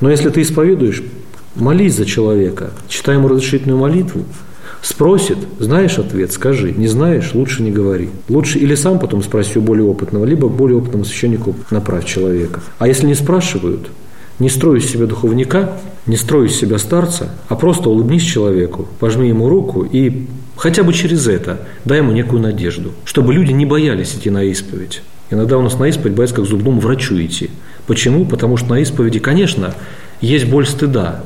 Но 0.00 0.08
если 0.08 0.28
ты 0.28 0.42
исповедуешь, 0.42 1.02
Молись 1.56 1.96
за 1.96 2.04
человека, 2.04 2.70
читай 2.88 3.16
ему 3.16 3.28
разрешительную 3.28 3.78
молитву, 3.78 4.24
Спросит, 4.82 5.36
знаешь 5.58 5.98
ответ, 5.98 6.32
скажи. 6.32 6.72
Не 6.72 6.88
знаешь, 6.88 7.34
лучше 7.34 7.62
не 7.62 7.70
говори. 7.70 8.08
Лучше 8.28 8.58
или 8.58 8.74
сам 8.74 8.98
потом 8.98 9.22
спроси 9.22 9.58
у 9.58 9.62
более 9.62 9.84
опытного, 9.84 10.24
либо 10.24 10.48
более 10.48 10.78
опытному 10.78 11.04
священнику 11.04 11.54
направь 11.70 12.06
человека. 12.06 12.62
А 12.78 12.88
если 12.88 13.06
не 13.06 13.14
спрашивают, 13.14 13.90
не 14.38 14.48
строй 14.48 14.78
из 14.78 14.90
себя 14.90 15.06
духовника, 15.06 15.78
не 16.06 16.16
строй 16.16 16.46
из 16.46 16.56
себя 16.56 16.78
старца, 16.78 17.30
а 17.48 17.56
просто 17.56 17.90
улыбнись 17.90 18.22
человеку, 18.22 18.88
пожми 18.98 19.28
ему 19.28 19.50
руку 19.50 19.82
и 19.82 20.26
хотя 20.56 20.82
бы 20.82 20.94
через 20.94 21.26
это 21.26 21.60
дай 21.84 21.98
ему 21.98 22.12
некую 22.12 22.40
надежду, 22.40 22.92
чтобы 23.04 23.34
люди 23.34 23.52
не 23.52 23.66
боялись 23.66 24.14
идти 24.14 24.30
на 24.30 24.42
исповедь. 24.44 25.02
Иногда 25.30 25.58
у 25.58 25.62
нас 25.62 25.78
на 25.78 25.88
исповедь 25.88 26.16
боятся 26.16 26.36
как 26.36 26.46
к 26.46 26.48
зубному 26.48 26.80
врачу 26.80 27.20
идти. 27.20 27.50
Почему? 27.86 28.24
Потому 28.24 28.56
что 28.56 28.70
на 28.70 28.80
исповеди, 28.80 29.18
конечно, 29.18 29.74
есть 30.22 30.46
боль 30.46 30.66
стыда, 30.66 31.22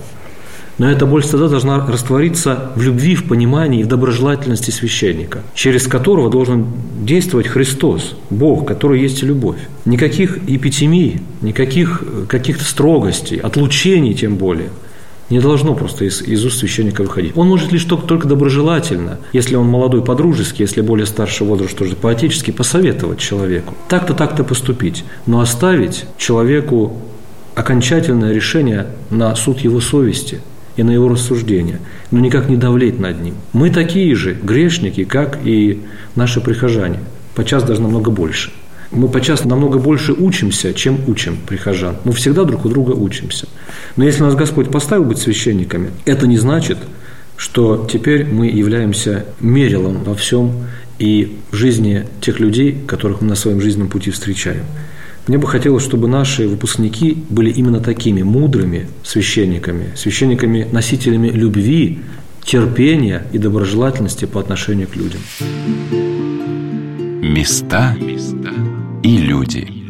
но 0.79 0.91
эта 0.91 1.07
боль 1.07 1.23
стыда 1.23 1.49
должна 1.49 1.87
раствориться 1.87 2.71
в 2.75 2.83
любви, 2.83 3.15
в 3.15 3.25
понимании 3.25 3.81
и 3.81 3.85
в 3.85 3.89
доброжелательности 3.89 4.71
священника, 4.71 5.43
через 5.55 5.87
которого 5.87 6.31
должен 6.31 6.67
действовать 7.03 7.47
Христос, 7.47 8.17
Бог, 8.31 8.67
который 8.67 9.01
есть 9.01 9.23
любовь. 9.23 9.59
Никаких 9.85 10.39
эпитемий, 10.49 11.21
никаких 11.43 12.03
э, 12.03 12.27
каких-то 12.29 12.65
строгостей, 12.65 13.39
отлучений 13.39 14.15
тем 14.15 14.37
более 14.37 14.71
не 15.31 15.41
должно 15.41 15.75
просто 15.75 16.05
из, 16.05 16.21
из 16.21 16.45
уст 16.45 16.59
священника 16.59 17.03
выходить. 17.03 17.33
Он 17.35 17.49
может 17.49 17.73
лишь 17.73 17.85
только, 17.85 18.07
только 18.07 18.29
доброжелательно, 18.29 19.19
если 19.33 19.57
он 19.57 19.67
молодой 19.67 20.05
по-дружески, 20.05 20.61
если 20.61 20.83
более 20.83 21.07
старший 21.07 21.47
возраст, 21.47 21.77
тоже 21.77 21.97
по-отечески, 21.97 22.51
посоветовать 22.51 23.21
человеку. 23.21 23.75
Так-то, 23.89 24.13
так-то 24.13 24.45
поступить. 24.45 25.03
Но 25.27 25.41
оставить 25.41 26.05
человеку 26.19 26.99
окончательное 27.55 28.33
решение 28.33 28.89
на 29.11 29.35
суд 29.35 29.61
его 29.61 29.81
совести– 29.81 30.41
и 30.77 30.83
на 30.83 30.91
его 30.91 31.09
рассуждения, 31.09 31.81
но 32.11 32.21
никак 32.21 32.49
не 32.49 32.57
давлеть 32.57 32.99
над 32.99 33.21
ним. 33.23 33.35
Мы 33.53 33.71
такие 33.71 34.15
же 34.15 34.35
грешники, 34.35 35.05
как 35.05 35.39
и 35.45 35.83
наши 36.15 36.41
прихожане, 36.41 37.01
подчас 37.35 37.63
даже 37.63 37.81
намного 37.81 38.11
больше. 38.11 38.51
Мы 38.91 39.09
подчас 39.09 39.45
намного 39.45 39.79
больше 39.79 40.13
учимся, 40.13 40.73
чем 40.73 41.01
учим 41.09 41.37
прихожан. 41.47 41.97
Мы 42.05 42.13
всегда 42.13 42.45
друг 42.45 42.65
у 42.65 42.69
друга 42.69 42.93
учимся. 42.93 43.49
Но 43.97 44.05
если 44.05 44.23
нас 44.23 44.35
Господь 44.37 44.71
поставил 44.71 45.05
быть 45.05 45.19
священниками, 45.19 45.91
это 46.05 46.27
не 46.27 46.37
значит, 46.37 46.79
что 47.37 47.89
теперь 47.91 48.25
мы 48.25 48.47
являемся 48.47 49.25
мерилом 49.41 50.05
во 50.05 50.15
всем 50.15 50.67
и 50.99 51.39
в 51.51 51.57
жизни 51.57 52.07
тех 52.21 52.39
людей, 52.39 52.79
которых 52.87 53.21
мы 53.21 53.29
на 53.29 53.35
своем 53.35 53.61
жизненном 53.61 53.89
пути 53.89 54.13
встречаем. 54.13 54.65
Мне 55.27 55.39
бы 55.39 55.47
хотелось, 55.47 55.83
чтобы 55.83 56.07
наши 56.07 56.47
выпускники 56.47 57.17
были 57.31 57.51
именно 57.51 57.81
такими 57.81 58.23
мудрыми 58.23 58.89
священниками, 59.03 59.93
священниками, 59.97 60.67
носителями 60.71 61.29
любви, 61.29 62.01
терпения 62.43 63.27
и 63.33 63.39
доброжелательности 63.39 64.27
по 64.27 64.41
отношению 64.41 64.87
к 64.89 64.97
людям. 64.97 65.21
Места 67.23 67.97
и 69.03 69.17
люди. 69.17 69.84